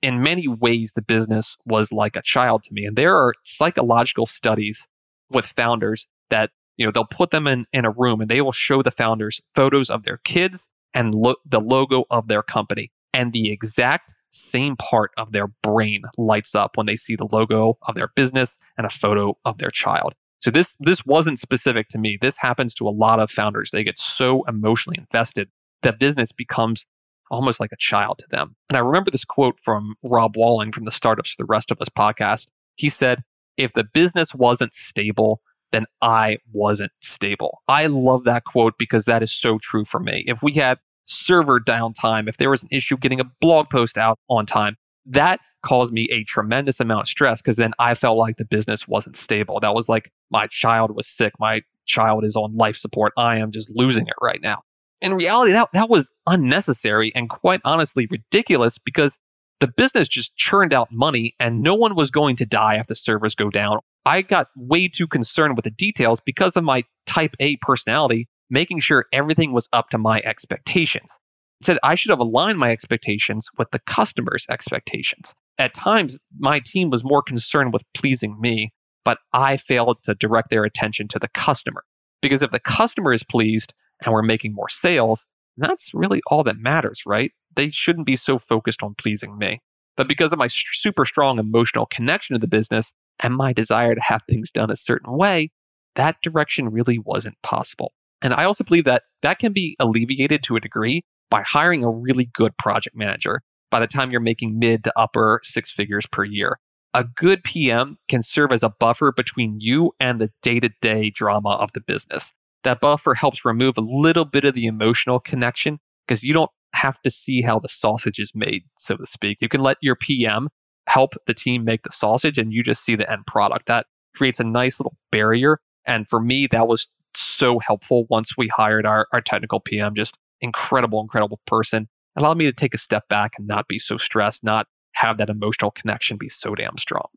In 0.02 0.22
many 0.22 0.48
ways, 0.48 0.92
the 0.94 1.02
business 1.02 1.56
was 1.64 1.92
like 1.92 2.16
a 2.16 2.22
child 2.22 2.62
to 2.64 2.74
me. 2.74 2.84
And 2.84 2.96
there 2.96 3.16
are 3.16 3.32
psychological 3.44 4.26
studies 4.26 4.86
with 5.30 5.46
founders 5.46 6.06
that 6.30 6.50
you 6.76 6.84
know 6.84 6.92
they'll 6.92 7.06
put 7.06 7.30
them 7.30 7.46
in, 7.46 7.64
in 7.72 7.84
a 7.84 7.90
room 7.90 8.20
and 8.20 8.30
they 8.30 8.40
will 8.40 8.52
show 8.52 8.82
the 8.82 8.90
founders 8.90 9.40
photos 9.54 9.90
of 9.90 10.02
their 10.02 10.18
kids 10.18 10.68
and 10.92 11.14
lo- 11.14 11.36
the 11.46 11.60
logo 11.60 12.04
of 12.10 12.28
their 12.28 12.42
company 12.42 12.90
and 13.14 13.32
the 13.32 13.50
exact 13.50 14.12
same 14.30 14.76
part 14.76 15.12
of 15.16 15.32
their 15.32 15.46
brain 15.62 16.02
lights 16.18 16.54
up 16.54 16.76
when 16.76 16.86
they 16.86 16.96
see 16.96 17.16
the 17.16 17.28
logo 17.30 17.78
of 17.86 17.94
their 17.94 18.08
business 18.16 18.58
and 18.76 18.86
a 18.86 18.90
photo 18.90 19.36
of 19.44 19.58
their 19.58 19.70
child 19.70 20.14
so 20.44 20.50
this 20.50 20.76
this 20.80 21.06
wasn't 21.06 21.38
specific 21.38 21.88
to 21.88 21.98
me. 21.98 22.18
This 22.20 22.36
happens 22.36 22.74
to 22.74 22.86
a 22.86 22.90
lot 22.90 23.18
of 23.18 23.30
founders. 23.30 23.70
They 23.70 23.82
get 23.82 23.98
so 23.98 24.44
emotionally 24.46 24.98
invested 24.98 25.48
that 25.80 25.98
business 25.98 26.32
becomes 26.32 26.86
almost 27.30 27.60
like 27.60 27.72
a 27.72 27.78
child 27.78 28.18
to 28.18 28.26
them. 28.30 28.54
And 28.68 28.76
I 28.76 28.80
remember 28.80 29.10
this 29.10 29.24
quote 29.24 29.58
from 29.58 29.94
Rob 30.04 30.36
Walling 30.36 30.70
from 30.70 30.84
the 30.84 30.90
Startups 30.90 31.30
for 31.30 31.42
the 31.42 31.46
Rest 31.46 31.70
of 31.70 31.80
Us 31.80 31.88
podcast. 31.88 32.48
He 32.76 32.90
said, 32.90 33.22
"If 33.56 33.72
the 33.72 33.84
business 33.84 34.34
wasn't 34.34 34.74
stable, 34.74 35.40
then 35.72 35.86
I 36.02 36.36
wasn't 36.52 36.92
stable." 37.00 37.62
I 37.66 37.86
love 37.86 38.24
that 38.24 38.44
quote 38.44 38.74
because 38.78 39.06
that 39.06 39.22
is 39.22 39.32
so 39.32 39.58
true 39.62 39.86
for 39.86 39.98
me. 39.98 40.24
If 40.26 40.42
we 40.42 40.52
had 40.52 40.78
server 41.06 41.58
downtime, 41.58 42.28
if 42.28 42.36
there 42.36 42.50
was 42.50 42.62
an 42.62 42.68
issue 42.70 42.98
getting 42.98 43.20
a 43.20 43.30
blog 43.40 43.70
post 43.70 43.96
out 43.96 44.18
on 44.28 44.44
time, 44.44 44.76
that 45.06 45.40
caused 45.62 45.92
me 45.92 46.08
a 46.10 46.24
tremendous 46.24 46.80
amount 46.80 47.02
of 47.02 47.08
stress 47.08 47.42
because 47.42 47.56
then 47.56 47.72
I 47.78 47.94
felt 47.94 48.18
like 48.18 48.36
the 48.36 48.44
business 48.44 48.88
wasn't 48.88 49.16
stable. 49.16 49.60
That 49.60 49.74
was 49.74 49.88
like 49.88 50.10
my 50.30 50.46
child 50.46 50.94
was 50.94 51.06
sick, 51.06 51.32
my 51.38 51.62
child 51.86 52.24
is 52.24 52.36
on 52.36 52.56
life 52.56 52.76
support. 52.76 53.12
I 53.16 53.38
am 53.38 53.50
just 53.50 53.70
losing 53.74 54.06
it 54.06 54.14
right 54.22 54.40
now. 54.42 54.62
In 55.00 55.14
reality, 55.14 55.52
that, 55.52 55.68
that 55.74 55.90
was 55.90 56.10
unnecessary 56.26 57.12
and 57.14 57.28
quite 57.28 57.60
honestly 57.64 58.06
ridiculous 58.10 58.78
because 58.78 59.18
the 59.60 59.68
business 59.68 60.08
just 60.08 60.34
churned 60.36 60.72
out 60.72 60.88
money 60.90 61.34
and 61.38 61.60
no 61.60 61.74
one 61.74 61.94
was 61.94 62.10
going 62.10 62.36
to 62.36 62.46
die 62.46 62.76
if 62.76 62.86
the 62.86 62.94
servers 62.94 63.34
go 63.34 63.50
down. 63.50 63.78
I 64.06 64.22
got 64.22 64.48
way 64.56 64.88
too 64.88 65.06
concerned 65.06 65.56
with 65.56 65.64
the 65.64 65.70
details 65.70 66.20
because 66.20 66.56
of 66.56 66.64
my 66.64 66.84
type 67.06 67.34
A 67.40 67.56
personality, 67.56 68.28
making 68.50 68.80
sure 68.80 69.06
everything 69.12 69.52
was 69.52 69.68
up 69.72 69.90
to 69.90 69.98
my 69.98 70.22
expectations 70.24 71.18
said 71.64 71.78
I 71.82 71.94
should 71.94 72.10
have 72.10 72.20
aligned 72.20 72.58
my 72.58 72.70
expectations 72.70 73.48
with 73.58 73.70
the 73.70 73.78
customer's 73.80 74.46
expectations. 74.50 75.34
At 75.58 75.74
times, 75.74 76.18
my 76.38 76.60
team 76.64 76.90
was 76.90 77.04
more 77.04 77.22
concerned 77.22 77.72
with 77.72 77.82
pleasing 77.94 78.40
me, 78.40 78.70
but 79.04 79.18
I 79.32 79.56
failed 79.56 79.98
to 80.04 80.14
direct 80.14 80.50
their 80.50 80.64
attention 80.64 81.08
to 81.08 81.18
the 81.18 81.28
customer. 81.28 81.84
Because 82.22 82.42
if 82.42 82.50
the 82.50 82.60
customer 82.60 83.12
is 83.12 83.22
pleased 83.22 83.74
and 84.04 84.12
we're 84.12 84.22
making 84.22 84.54
more 84.54 84.68
sales, 84.68 85.26
that's 85.56 85.92
really 85.94 86.20
all 86.26 86.42
that 86.44 86.58
matters, 86.58 87.02
right? 87.06 87.30
They 87.54 87.70
shouldn't 87.70 88.06
be 88.06 88.16
so 88.16 88.38
focused 88.38 88.82
on 88.82 88.94
pleasing 88.96 89.38
me. 89.38 89.60
But 89.96 90.08
because 90.08 90.32
of 90.32 90.38
my 90.38 90.48
super 90.48 91.04
strong 91.04 91.38
emotional 91.38 91.86
connection 91.86 92.34
to 92.34 92.40
the 92.40 92.48
business 92.48 92.92
and 93.22 93.36
my 93.36 93.52
desire 93.52 93.94
to 93.94 94.00
have 94.00 94.22
things 94.28 94.50
done 94.50 94.70
a 94.70 94.76
certain 94.76 95.16
way, 95.16 95.50
that 95.94 96.16
direction 96.22 96.70
really 96.70 96.98
wasn't 96.98 97.40
possible. 97.42 97.92
And 98.20 98.34
I 98.34 98.44
also 98.44 98.64
believe 98.64 98.84
that 98.84 99.02
that 99.22 99.38
can 99.38 99.52
be 99.52 99.76
alleviated 99.78 100.42
to 100.44 100.56
a 100.56 100.60
degree 100.60 101.02
by 101.34 101.42
hiring 101.42 101.82
a 101.82 101.90
really 101.90 102.26
good 102.26 102.56
project 102.58 102.94
manager 102.94 103.42
by 103.72 103.80
the 103.80 103.88
time 103.88 104.12
you're 104.12 104.20
making 104.20 104.56
mid 104.56 104.84
to 104.84 104.92
upper 104.96 105.40
six 105.42 105.68
figures 105.68 106.06
per 106.06 106.22
year. 106.22 106.60
A 106.94 107.02
good 107.02 107.42
PM 107.42 107.98
can 108.08 108.22
serve 108.22 108.52
as 108.52 108.62
a 108.62 108.68
buffer 108.68 109.10
between 109.10 109.56
you 109.58 109.90
and 109.98 110.20
the 110.20 110.30
day 110.42 110.60
to 110.60 110.70
day 110.80 111.10
drama 111.10 111.56
of 111.56 111.72
the 111.72 111.80
business. 111.80 112.32
That 112.62 112.80
buffer 112.80 113.14
helps 113.14 113.44
remove 113.44 113.76
a 113.76 113.80
little 113.80 114.24
bit 114.24 114.44
of 114.44 114.54
the 114.54 114.66
emotional 114.66 115.18
connection 115.18 115.80
because 116.06 116.22
you 116.22 116.32
don't 116.32 116.52
have 116.72 117.02
to 117.02 117.10
see 117.10 117.42
how 117.42 117.58
the 117.58 117.68
sausage 117.68 118.20
is 118.20 118.30
made, 118.32 118.62
so 118.78 118.96
to 118.96 119.04
speak. 119.04 119.38
You 119.40 119.48
can 119.48 119.60
let 119.60 119.78
your 119.80 119.96
PM 119.96 120.46
help 120.86 121.14
the 121.26 121.34
team 121.34 121.64
make 121.64 121.82
the 121.82 121.90
sausage 121.90 122.38
and 122.38 122.52
you 122.52 122.62
just 122.62 122.84
see 122.84 122.94
the 122.94 123.10
end 123.10 123.26
product. 123.26 123.66
That 123.66 123.86
creates 124.14 124.38
a 124.38 124.44
nice 124.44 124.78
little 124.78 124.96
barrier. 125.10 125.58
And 125.84 126.08
for 126.08 126.20
me, 126.20 126.46
that 126.52 126.68
was 126.68 126.88
so 127.16 127.58
helpful 127.58 128.06
once 128.08 128.36
we 128.38 128.48
hired 128.54 128.86
our, 128.86 129.08
our 129.12 129.20
technical 129.20 129.58
PM, 129.58 129.96
just 129.96 130.16
incredible, 130.40 131.00
incredible 131.00 131.40
person. 131.46 131.88
Allowed 132.16 132.38
me 132.38 132.44
to 132.44 132.52
take 132.52 132.74
a 132.74 132.78
step 132.78 133.08
back 133.08 133.32
and 133.38 133.46
not 133.46 133.66
be 133.68 133.78
so 133.78 133.96
stressed, 133.96 134.44
not 134.44 134.66
have 134.94 135.18
that 135.18 135.30
emotional 135.30 135.70
connection 135.70 136.16
be 136.16 136.28
so 136.28 136.54
damn 136.54 136.78
strong. 136.78 137.08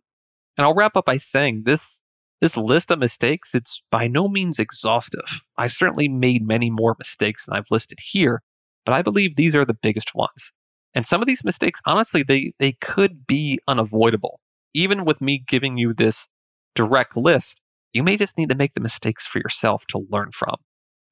And 0.58 0.66
I'll 0.66 0.74
wrap 0.74 0.98
up 0.98 1.06
by 1.06 1.18
saying 1.18 1.64
this 1.66 2.02
this 2.40 2.56
list 2.56 2.92
of 2.92 3.00
mistakes, 3.00 3.56
it's 3.56 3.82
by 3.90 4.08
no 4.08 4.28
means 4.28 4.60
exhaustive. 4.60 5.42
I 5.58 5.68
certainly 5.68 6.08
made 6.08 6.46
many 6.46 6.70
more 6.70 6.96
mistakes 7.00 7.46
than 7.46 7.58
I've 7.58 7.72
listed 7.72 7.98
here, 8.00 8.44
but 8.86 8.94
I 8.94 9.02
believe 9.02 9.36
these 9.36 9.56
are 9.56 9.66
the 9.66 9.74
biggest 9.74 10.14
ones. 10.14 10.52
And 10.94 11.06
some 11.06 11.22
of 11.22 11.28
these 11.28 11.44
mistakes, 11.44 11.80
honestly, 11.86 12.24
they, 12.24 12.54
they 12.60 12.74
could 12.74 13.26
be 13.26 13.60
unavoidable. 13.68 14.40
Even 14.76 15.04
with 15.04 15.20
me 15.20 15.44
giving 15.48 15.78
you 15.78 15.94
this 15.94 16.28
direct 16.76 17.18
list, 17.18 17.60
you 17.94 18.04
may 18.04 18.18
just 18.18 18.38
need 18.38 18.50
to 18.50 18.56
make 18.56 18.74
the 18.74 18.82
mistakes 18.82 19.26
for 19.26 19.40
yourself 19.40 19.84
to 19.88 20.06
learn 20.10 20.30
from. 20.32 20.58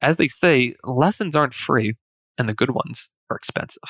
As 0.05 0.17
they 0.17 0.27
say, 0.27 0.75
lessons 0.83 1.35
aren't 1.35 1.55
free, 1.55 1.95
and 2.37 2.47
the 2.47 2.53
good 2.53 2.69
ones 2.69 3.09
are 3.31 3.37
expensive. 3.37 3.81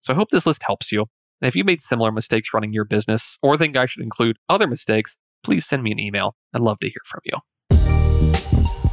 So 0.00 0.12
I 0.12 0.16
hope 0.16 0.30
this 0.30 0.46
list 0.46 0.62
helps 0.64 0.92
you. 0.92 1.00
And 1.40 1.48
if 1.48 1.56
you 1.56 1.64
made 1.64 1.80
similar 1.80 2.12
mistakes 2.12 2.54
running 2.54 2.72
your 2.72 2.84
business 2.84 3.36
or 3.42 3.58
think 3.58 3.76
I 3.76 3.86
should 3.86 4.04
include 4.04 4.36
other 4.48 4.68
mistakes, 4.68 5.16
please 5.42 5.66
send 5.66 5.82
me 5.82 5.90
an 5.90 5.98
email. 5.98 6.36
I'd 6.54 6.62
love 6.62 6.78
to 6.82 6.86
hear 6.88 7.02
from 7.04 7.20
you. 7.24 8.85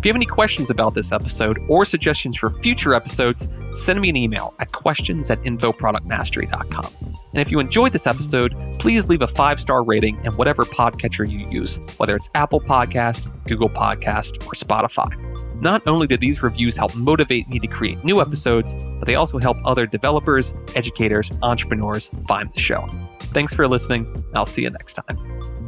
If 0.00 0.06
you 0.06 0.08
have 0.08 0.16
any 0.16 0.24
questions 0.24 0.70
about 0.70 0.94
this 0.94 1.12
episode 1.12 1.58
or 1.68 1.84
suggestions 1.84 2.34
for 2.38 2.48
future 2.62 2.94
episodes, 2.94 3.50
send 3.72 4.00
me 4.00 4.08
an 4.08 4.16
email 4.16 4.54
at 4.58 4.72
questions 4.72 5.30
at 5.30 5.38
infoproductmastery.com. 5.42 6.86
And 7.04 7.36
if 7.36 7.50
you 7.50 7.60
enjoyed 7.60 7.92
this 7.92 8.06
episode, 8.06 8.54
please 8.78 9.10
leave 9.10 9.20
a 9.20 9.28
five 9.28 9.60
star 9.60 9.84
rating 9.84 10.18
in 10.24 10.32
whatever 10.36 10.64
podcatcher 10.64 11.30
you 11.30 11.46
use, 11.50 11.78
whether 11.98 12.16
it's 12.16 12.30
Apple 12.34 12.62
Podcast, 12.62 13.30
Google 13.44 13.68
Podcast, 13.68 14.36
or 14.46 14.52
Spotify. 14.52 15.60
Not 15.60 15.86
only 15.86 16.06
do 16.06 16.16
these 16.16 16.42
reviews 16.42 16.78
help 16.78 16.94
motivate 16.94 17.46
me 17.50 17.58
to 17.58 17.66
create 17.66 18.02
new 18.02 18.22
episodes, 18.22 18.74
but 18.74 19.04
they 19.04 19.16
also 19.16 19.36
help 19.36 19.58
other 19.66 19.86
developers, 19.86 20.54
educators, 20.74 21.30
entrepreneurs 21.42 22.10
find 22.26 22.50
the 22.54 22.58
show. 22.58 22.86
Thanks 23.34 23.52
for 23.52 23.68
listening. 23.68 24.24
I'll 24.32 24.46
see 24.46 24.62
you 24.62 24.70
next 24.70 24.94
time. 24.94 25.59